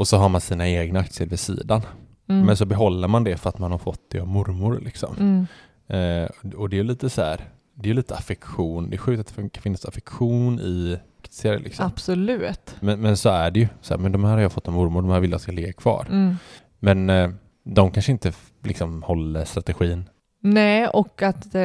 och 0.00 0.08
så 0.08 0.16
har 0.16 0.28
man 0.28 0.40
sina 0.40 0.68
egna 0.68 1.00
aktier 1.00 1.28
vid 1.28 1.40
sidan. 1.40 1.82
Mm. 2.28 2.46
Men 2.46 2.56
så 2.56 2.66
behåller 2.66 3.08
man 3.08 3.24
det 3.24 3.36
för 3.36 3.48
att 3.48 3.58
man 3.58 3.70
har 3.70 3.78
fått 3.78 4.10
det 4.10 4.20
av 4.20 4.26
mormor 4.28 4.80
liksom. 4.84 5.16
Mm. 5.18 5.46
Eh, 5.88 6.54
och 6.54 6.68
det 6.68 6.78
är 6.78 6.84
lite 6.84 7.10
så 7.10 7.22
här, 7.22 7.40
det 7.74 7.90
är 7.90 7.94
lite 7.94 8.14
affektion, 8.14 8.90
det 8.90 8.96
är 8.96 8.98
sjukt 8.98 9.20
att 9.20 9.36
det 9.36 9.48
kan 9.48 9.62
finnas 9.62 9.84
affektion 9.84 10.60
i 10.60 10.98
aktier 11.22 11.58
liksom. 11.58 11.86
Absolut. 11.86 12.76
Men, 12.80 13.00
men 13.00 13.16
så 13.16 13.28
är 13.28 13.50
det 13.50 13.60
ju, 13.60 13.68
så 13.80 13.94
här, 13.94 14.00
men 14.00 14.12
de 14.12 14.24
här 14.24 14.32
har 14.32 14.40
jag 14.40 14.52
fått 14.52 14.68
av 14.68 14.74
mormor, 14.74 15.02
de 15.02 15.10
här 15.10 15.20
vill 15.20 15.30
jag 15.30 15.40
ska 15.40 15.52
ligga 15.52 15.72
kvar. 15.72 16.06
Mm. 16.10 16.36
Men 16.78 17.10
eh, 17.10 17.30
de 17.64 17.90
kanske 17.90 18.12
inte 18.12 18.32
liksom 18.62 19.02
håller 19.02 19.44
strategin. 19.44 20.04
Nej, 20.42 20.88
och 20.88 21.22
att 21.22 21.54
eh, 21.54 21.62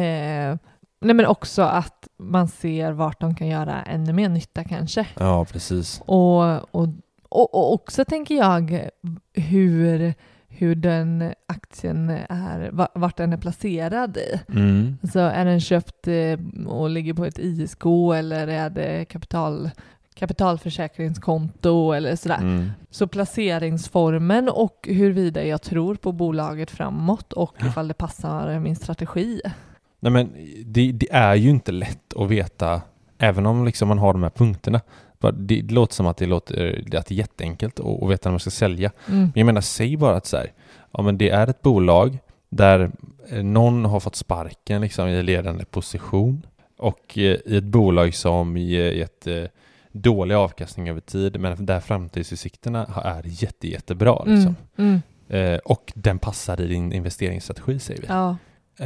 eh, 0.00 0.56
nej 1.00 1.14
men 1.14 1.26
också 1.26 1.62
att 1.62 2.08
man 2.18 2.48
ser 2.48 2.92
vart 2.92 3.20
de 3.20 3.34
kan 3.34 3.46
göra 3.46 3.82
ännu 3.82 4.12
mer 4.12 4.28
nytta 4.28 4.64
kanske. 4.64 5.06
Ja, 5.18 5.44
precis. 5.44 6.02
Och, 6.06 6.74
och, 6.74 6.88
och, 7.28 7.54
och 7.54 7.72
också 7.72 8.04
tänker 8.04 8.34
jag 8.36 8.88
hur, 9.34 10.14
hur 10.48 10.74
den 10.74 11.32
aktien 11.46 12.10
är, 12.28 12.70
va- 12.72 12.88
vart 12.94 13.16
den 13.16 13.32
är 13.32 13.36
placerad 13.36 14.16
i. 14.16 14.40
Mm. 14.52 14.98
Alltså 15.02 15.20
är 15.20 15.44
den 15.44 15.60
köpt 15.60 16.08
eh, 16.08 16.66
och 16.66 16.90
ligger 16.90 17.14
på 17.14 17.24
ett 17.24 17.38
ISK 17.38 17.84
eller 18.16 18.48
är 18.48 18.70
det 18.70 19.04
kapital, 19.04 19.70
kapitalförsäkringskonto 20.14 21.92
eller 21.92 22.16
sådär. 22.16 22.38
Mm. 22.38 22.70
Så 22.90 23.06
placeringsformen 23.06 24.48
och 24.48 24.88
huruvida 24.90 25.44
jag 25.44 25.62
tror 25.62 25.94
på 25.94 26.12
bolaget 26.12 26.70
framåt 26.70 27.32
och 27.32 27.54
ifall 27.66 27.88
det 27.88 27.94
passar 27.94 28.58
min 28.60 28.76
strategi. 28.76 29.40
Nej 30.00 30.12
men 30.12 30.30
det, 30.64 30.92
det 30.92 31.12
är 31.12 31.34
ju 31.34 31.50
inte 31.50 31.72
lätt 31.72 32.14
att 32.16 32.28
veta, 32.30 32.82
även 33.18 33.46
om 33.46 33.64
liksom 33.64 33.88
man 33.88 33.98
har 33.98 34.12
de 34.12 34.22
här 34.22 34.30
punkterna. 34.30 34.80
Det, 35.34 35.62
låter 35.62 35.94
som 35.94 36.06
att 36.06 36.16
det, 36.16 36.26
låter, 36.26 36.84
att 36.96 37.06
det 37.06 37.14
är 37.14 37.18
jätteenkelt 37.18 37.80
att, 37.80 38.10
veta 38.10 38.28
när 38.28 38.32
man 38.32 38.40
ska 38.40 38.50
sälja. 38.50 38.92
Mm. 39.08 39.20
Men 39.20 39.32
jag 39.34 39.46
menar, 39.46 39.60
säg 39.60 39.96
bara 39.96 40.16
att 40.16 40.26
så 40.26 40.36
här, 40.36 40.52
ja 40.92 41.02
men 41.02 41.18
det 41.18 41.30
är 41.30 41.46
ett 41.46 41.62
bolag 41.62 42.18
där 42.48 42.90
eh, 43.28 43.42
någon 43.42 43.84
har 43.84 44.00
fått 44.00 44.16
sparken 44.16 44.80
liksom 44.80 45.08
i 45.08 45.22
ledande 45.22 45.64
position 45.64 46.46
och 46.78 47.18
eh, 47.18 47.22
i 47.22 47.56
ett 47.56 47.64
bolag 47.64 48.14
som 48.14 48.56
ger 48.56 48.92
gett 48.92 49.26
eh, 49.26 49.44
dålig 49.92 50.34
avkastning 50.34 50.88
över 50.88 51.00
tid 51.00 51.40
men 51.40 51.66
där 51.66 51.80
framtidsutsikterna 51.80 53.02
är 53.04 53.22
jätte, 53.24 53.68
jättebra 53.68 54.24
liksom. 54.26 54.56
Mm. 54.76 55.00
Mm. 55.28 55.52
Eh, 55.54 55.58
och 55.58 55.92
den 55.94 56.18
passar 56.18 56.60
i 56.60 56.66
din 56.66 56.92
investeringsstrategi 56.92 57.78
säger 57.78 58.00
vi. 58.00 58.06
Ja. 58.08 58.36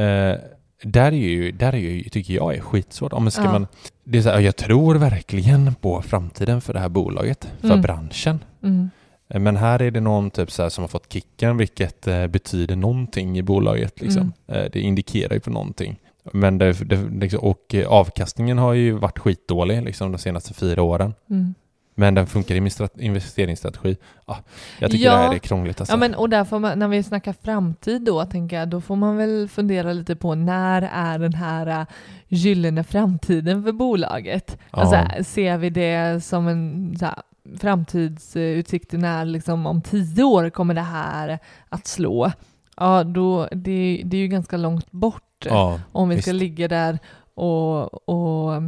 Eh, 0.00 0.38
där 0.82 1.12
är 1.12 1.16
ju, 1.16 1.52
där 1.52 1.72
är 1.74 1.78
ju, 1.78 2.02
tycker 2.02 2.34
jag 2.34 2.54
är 2.56 2.60
skitsvårt. 2.60 3.12
Om 3.12 3.30
ska 3.30 3.42
Ja. 3.44 3.52
man, 3.52 3.66
det 4.04 4.18
är 4.18 4.22
så 4.22 4.30
här, 4.30 4.40
jag 4.40 4.56
tror 4.56 4.94
verkligen 4.94 5.74
på 5.74 6.02
framtiden 6.02 6.60
för 6.60 6.72
det 6.72 6.80
här 6.80 6.88
bolaget, 6.88 7.48
för 7.60 7.68
Mm. 7.68 7.80
branschen. 7.80 8.44
Mm. 8.62 8.90
Eh, 9.28 9.40
Men 9.40 9.56
här 9.56 9.82
är 9.82 9.90
det 9.90 10.00
någon 10.00 10.30
typ 10.30 10.50
så 10.50 10.70
som 10.70 10.82
har 10.82 10.88
fått 10.88 11.12
kicken, 11.12 11.56
vilket 11.56 12.06
eh, 12.06 12.26
betyder 12.26 12.76
någonting 12.76 13.38
i 13.38 13.42
bolaget. 13.42 14.00
Liksom. 14.00 14.32
Mm. 14.46 14.62
Eh, 14.64 14.70
det 14.72 14.80
indikerar 14.80 15.34
ju 15.34 15.40
på 15.40 15.50
någonting. 15.50 15.96
Men 16.32 16.58
det, 16.58 16.72
det, 16.72 16.96
liksom, 17.20 17.40
och 17.40 17.74
avkastningen 17.86 18.58
har 18.58 18.72
ju 18.72 18.92
varit 18.92 19.18
skitdålig 19.18 19.82
liksom, 19.82 20.12
de 20.12 20.18
senaste 20.18 20.54
fyra 20.54 20.82
åren. 20.82 21.14
Mm. 21.30 21.54
Men 22.02 22.14
den 22.14 22.26
funkar 22.26 22.54
i 22.54 22.60
min 22.60 22.70
strat- 22.70 23.00
investeringsstrategi. 23.00 23.96
Ah, 24.24 24.36
jag 24.78 24.90
tycker 24.90 25.04
Ja. 25.04 25.12
det 25.16 25.18
här 25.18 25.34
är 25.34 25.38
krångligt. 25.38 25.80
Alltså. 25.80 25.92
Ja 25.92 25.96
men 25.96 26.14
och 26.14 26.28
där 26.28 26.44
får 26.44 26.58
man, 26.58 26.78
när 26.78 26.88
vi 26.88 27.02
snackar 27.02 27.34
framtid 27.42 28.02
då 28.02 28.24
tänker 28.24 28.58
jag, 28.58 28.68
då 28.68 28.80
får 28.80 28.96
man 28.96 29.16
väl 29.16 29.48
fundera 29.48 29.92
lite 29.92 30.16
på 30.16 30.34
när 30.34 30.82
är 30.92 31.18
den 31.18 31.34
här 31.34 31.66
äh, 31.66 31.86
gyllene 32.28 32.84
framtiden 32.84 33.62
för 33.64 33.72
bolaget? 33.72 34.58
Ja. 34.72 34.78
Alltså 34.80 35.24
ser 35.32 35.58
vi 35.58 35.70
det 35.70 36.24
som 36.24 36.48
en 36.48 36.96
så 36.98 37.04
här, 37.04 37.14
framtidsutsikten 37.58 39.00
när 39.00 39.24
liksom 39.24 39.66
om 39.66 39.82
tio 39.82 40.24
år 40.24 40.50
kommer 40.50 40.74
det 40.74 40.80
här 40.80 41.38
att 41.68 41.86
slå? 41.86 42.32
Ja, 42.76 43.04
då, 43.04 43.48
det, 43.52 44.02
det 44.04 44.16
är 44.16 44.20
ju 44.20 44.28
ganska 44.28 44.56
långt 44.56 44.90
bort 44.92 45.22
ja, 45.44 45.80
om 45.92 46.08
vi 46.08 46.22
ska 46.22 46.30
visst. 46.32 46.40
ligga 46.40 46.68
där 46.68 46.98
och, 47.34 48.08
och, 48.08 48.62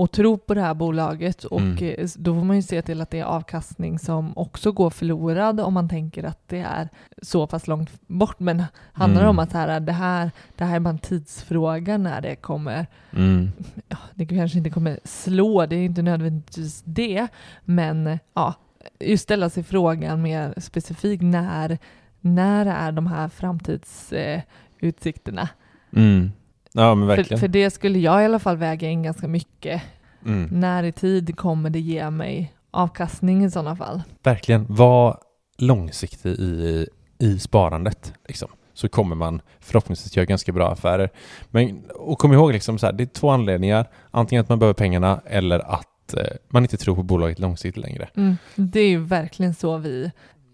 och 0.00 0.10
tro 0.10 0.38
på 0.38 0.54
det 0.54 0.60
här 0.60 0.74
bolaget 0.74 1.44
och 1.44 1.60
Mm. 1.60 1.94
eh, 1.98 2.08
då 2.16 2.34
får 2.34 2.44
man 2.44 2.56
ju 2.56 2.62
se 2.62 2.82
till 2.82 3.00
att 3.00 3.10
det 3.10 3.18
är 3.18 3.24
avkastning 3.24 3.98
som 3.98 4.38
också 4.38 4.72
går 4.72 4.90
förlorad 4.90 5.60
om 5.60 5.74
man 5.74 5.88
tänker 5.88 6.24
att 6.24 6.48
det 6.48 6.58
är 6.58 6.88
så 7.22 7.46
pass 7.46 7.66
långt 7.68 7.90
bort. 8.06 8.40
Men 8.40 8.64
handlar 8.92 9.20
det 9.20 9.26
Mm. 9.26 9.30
om 9.30 9.38
att 9.38 9.52
här, 9.52 9.80
det, 9.80 9.92
här, 9.92 10.30
det 10.56 10.64
här 10.64 10.76
är 10.76 10.80
bara 10.80 10.90
en 10.90 10.98
tidsfråga 10.98 11.98
när 11.98 12.20
det 12.20 12.36
kommer, 12.36 12.86
Mm. 13.12 13.52
ja, 13.88 13.96
det 14.14 14.26
kanske 14.26 14.58
inte 14.58 14.70
kommer 14.70 14.98
slå, 15.04 15.66
det 15.66 15.76
är 15.76 15.84
inte 15.84 16.02
nödvändigtvis 16.02 16.82
det, 16.84 17.28
men 17.64 18.18
ja, 18.34 18.54
just 19.00 19.22
ställa 19.22 19.50
sig 19.50 19.62
frågan 19.62 20.22
mer 20.22 20.54
specifikt 20.60 21.22
när, 21.22 21.78
när 22.20 22.66
är 22.66 22.92
de 22.92 23.06
här 23.06 23.28
framtidsutsikterna? 23.28 25.48
Eh. 25.96 26.24
Ja 26.72 26.94
men 26.94 27.08
För, 27.08 27.16
verkligen. 27.16 27.40
för 27.40 27.48
det 27.48 27.70
skulle 27.70 27.98
jag 27.98 28.22
i 28.22 28.24
alla 28.24 28.38
fall 28.38 28.56
väga 28.56 28.88
in 28.88 29.02
ganska 29.02 29.28
mycket. 29.28 29.82
Mm. 30.26 30.48
När 30.60 30.84
i 30.84 30.92
tid 30.92 31.36
kommer 31.36 31.70
det 31.70 31.80
ge 31.80 32.10
mig 32.10 32.54
avkastning 32.70 33.44
i 33.44 33.50
sådana 33.50 33.76
fall? 33.76 34.02
Verkligen, 34.22 34.66
var 34.68 35.18
långsiktig 35.58 36.30
i, 36.30 36.86
i 37.18 37.38
sparandet. 37.38 38.12
Liksom. 38.28 38.48
Så 38.74 38.88
kommer 38.88 39.16
man 39.16 39.42
förhoppningsvis 39.60 40.16
göra 40.16 40.26
ganska 40.26 40.52
bra 40.52 40.72
affärer. 40.72 41.10
Men, 41.50 41.84
och 41.94 42.18
kom 42.18 42.32
ihåg, 42.32 42.52
liksom, 42.52 42.78
så 42.78 42.86
här, 42.86 42.92
det 42.92 43.04
är 43.04 43.06
två 43.06 43.30
anledningar. 43.30 43.88
Antingen 44.10 44.42
att 44.42 44.48
man 44.48 44.58
behöver 44.58 44.74
pengarna 44.74 45.20
eller 45.26 45.58
att 45.58 46.14
eh, 46.14 46.24
man 46.48 46.62
inte 46.62 46.76
tror 46.76 46.94
på 46.94 47.02
bolaget 47.02 47.38
långsiktigt 47.38 47.82
längre. 47.82 48.08
Mm. 48.16 48.36
Det 48.54 48.80
är 48.80 48.88
ju 48.88 48.98
verkligen 48.98 49.54
så 49.54 49.76
vi, 49.76 50.04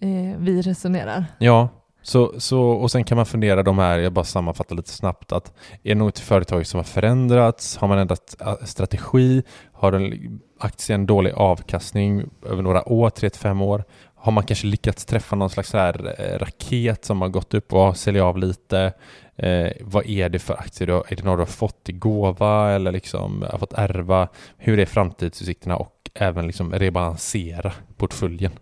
eh, 0.01 0.39
vi 0.39 0.63
resonerar. 0.63 1.25
Ja, 1.39 1.69
så, 2.07 2.33
så, 2.39 2.61
och 2.61 2.91
sen 2.91 3.05
kan 3.05 3.17
man 3.17 3.27
fundera 3.27 3.63
de 3.63 3.79
här, 3.79 3.99
jag 3.99 4.13
bara 4.13 4.25
sammanfattar 4.25 4.77
lite 4.77 4.91
snabbt, 4.91 5.33
att 5.33 5.53
är 5.83 5.89
det 5.89 5.95
något 5.95 6.19
företag 6.19 6.67
som 6.67 6.79
har 6.79 6.85
förändrats? 6.85 7.77
Har 7.77 7.89
man 7.89 7.99
ändrat 7.99 8.37
äh, 8.41 8.55
strategi? 8.65 9.43
Har 9.73 9.93
den 9.93 10.41
aktien 10.61 11.07
dålig 11.07 11.33
avkastning 11.33 12.25
över 12.47 12.63
några 12.63 12.89
år, 12.89 13.11
3-5 13.11 13.63
år? 13.63 13.85
Har 14.15 14.33
man 14.33 14.45
kanske 14.45 14.67
lyckats 14.67 15.05
träffa 15.05 15.37
någon 15.37 15.51
slags 15.51 15.73
här 15.73 16.15
eh, 16.19 16.39
raket 16.39 17.05
som 17.05 17.21
har 17.21 17.29
gått 17.29 17.55
upp 17.55 17.73
och 17.73 17.97
säljer 17.97 18.23
av 18.23 18.39
lite? 18.39 18.93
Eh, 19.37 19.71
vad 19.81 20.07
är 20.07 20.29
det 20.29 20.39
för 20.39 20.55
aktier? 20.55 20.89
Är 20.89 21.17
det 21.17 21.25
något 21.25 21.37
du 21.37 21.41
har 21.41 21.47
fått 21.47 21.89
i 21.89 21.93
gåva 21.93 22.71
eller 22.71 22.93
liksom 22.93 23.43
äh, 23.43 23.51
har 23.51 23.59
fått 23.59 23.73
ärva? 23.73 24.29
Hur 24.57 24.79
är 24.79 24.87
framtidsutsikterna 24.87 25.77
och 25.77 26.11
även 26.15 26.47
liksom 26.47 26.73
rebalansera 26.73 27.73
portföljen? 27.97 28.53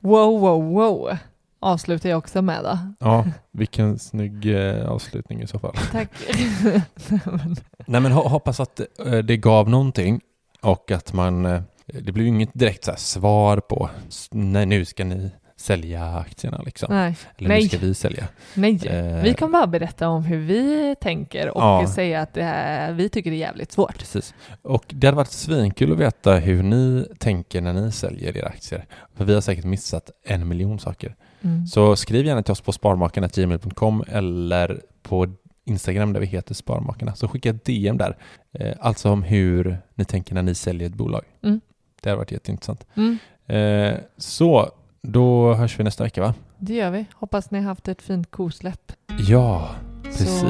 Wow, 0.00 0.40
wow, 0.40 0.72
wow. 0.72 1.18
Avslutar 1.66 2.08
jag 2.10 2.18
också 2.18 2.42
med 2.42 2.64
då. 2.64 2.78
Ja, 2.98 3.24
vilken 3.52 3.98
snygg 3.98 4.54
eh, 4.54 4.88
avslutning 4.88 5.42
i 5.42 5.46
så 5.46 5.58
fall. 5.58 5.74
Tack. 5.92 6.08
Nej 7.86 8.00
men 8.00 8.12
ho- 8.12 8.28
hoppas 8.28 8.60
att 8.60 8.80
eh, 9.06 9.12
det 9.18 9.36
gav 9.36 9.68
någonting 9.70 10.20
och 10.60 10.90
att 10.90 11.12
man, 11.12 11.46
eh, 11.46 11.62
det 11.86 12.12
blir 12.12 12.22
ju 12.24 12.28
inget 12.28 12.50
direkt 12.54 12.84
så 12.84 12.90
här 12.90 12.98
svar 12.98 13.56
på 13.60 13.90
nej 14.30 14.66
nu 14.66 14.84
ska 14.84 15.04
ni 15.04 15.30
sälja 15.58 16.16
aktierna 16.16 16.62
liksom. 16.64 16.94
Nej, 16.94 17.16
Eller 17.38 17.48
nej. 17.48 17.62
nu 17.62 17.68
ska 17.68 17.78
vi 17.78 17.94
sälja. 17.94 18.28
nej. 18.54 18.78
Vi 19.24 19.34
kan 19.38 19.52
bara 19.52 19.66
berätta 19.66 20.08
om 20.08 20.24
hur 20.24 20.38
vi 20.38 20.94
tänker 21.00 21.48
och 21.48 21.62
Ja. 21.62 21.86
säga 21.94 22.20
att 22.20 22.34
det 22.34 22.42
här, 22.42 22.92
vi 22.92 23.08
tycker 23.08 23.30
det 23.30 23.36
är 23.36 23.38
jävligt 23.38 23.72
svårt. 23.72 23.98
Precis. 23.98 24.34
Och 24.62 24.84
det 24.88 25.06
hade 25.06 25.16
varit 25.16 25.30
svinkul 25.30 25.92
att 25.92 25.98
veta 25.98 26.36
hur 26.36 26.62
ni 26.62 27.06
tänker 27.18 27.60
när 27.60 27.72
ni 27.72 27.92
säljer 27.92 28.36
era 28.36 28.46
aktier. 28.48 28.84
För 29.16 29.24
vi 29.24 29.34
har 29.34 29.40
säkert 29.40 29.64
missat 29.64 30.10
en 30.24 30.48
miljon 30.48 30.78
saker. 30.78 31.16
Mm. 31.46 31.66
Så 31.66 31.96
skriv 31.96 32.26
gärna 32.26 32.42
till 32.42 32.52
oss 32.52 32.60
på 32.60 32.72
sparmakarna.gmail.com 32.72 34.04
eller 34.08 34.80
på 35.02 35.26
Instagram 35.64 36.12
där 36.12 36.20
vi 36.20 36.26
heter 36.26 36.54
Sparmakarna. 36.54 37.14
Så 37.14 37.28
skicka 37.28 37.50
ett 37.50 37.64
DM 37.64 37.98
där. 37.98 38.16
Eh, 38.52 38.74
alltså 38.80 39.10
om 39.10 39.22
hur 39.22 39.78
ni 39.94 40.04
tänker 40.04 40.34
när 40.34 40.42
ni 40.42 40.54
säljer 40.54 40.88
ett 40.88 40.94
bolag. 40.94 41.24
Mm. 41.42 41.60
Det 42.02 42.10
har 42.10 42.16
varit 42.16 42.32
jätteintressant. 42.32 42.86
Mm. 42.94 43.18
Eh, 43.46 43.98
så, 44.16 44.70
då 45.02 45.54
hörs 45.54 45.78
vi 45.80 45.84
nästa 45.84 46.04
vecka 46.04 46.20
va? 46.20 46.34
Det 46.58 46.74
gör 46.74 46.90
vi. 46.90 47.04
Hoppas 47.14 47.50
ni 47.50 47.58
har 47.58 47.64
haft 47.66 47.88
ett 47.88 48.02
fint 48.02 48.30
kosläpp. 48.30 48.92
Ja, 49.28 49.70
precis. 50.02 50.40
Så, 50.40 50.46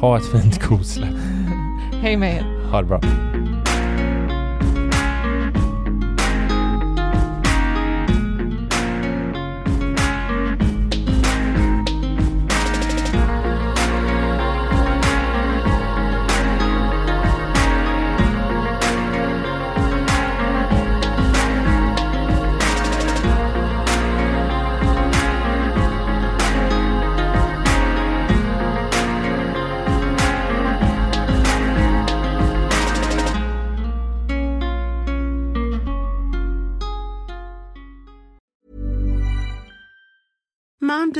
Ha 0.00 0.16
ett 0.16 0.26
fint 0.26 0.62
kosläpp. 0.62 1.14
hej 2.02 2.16
med 2.16 2.36
er. 2.36 2.70
Ha 2.70 2.82
det 2.82 2.88
bra. 2.88 3.00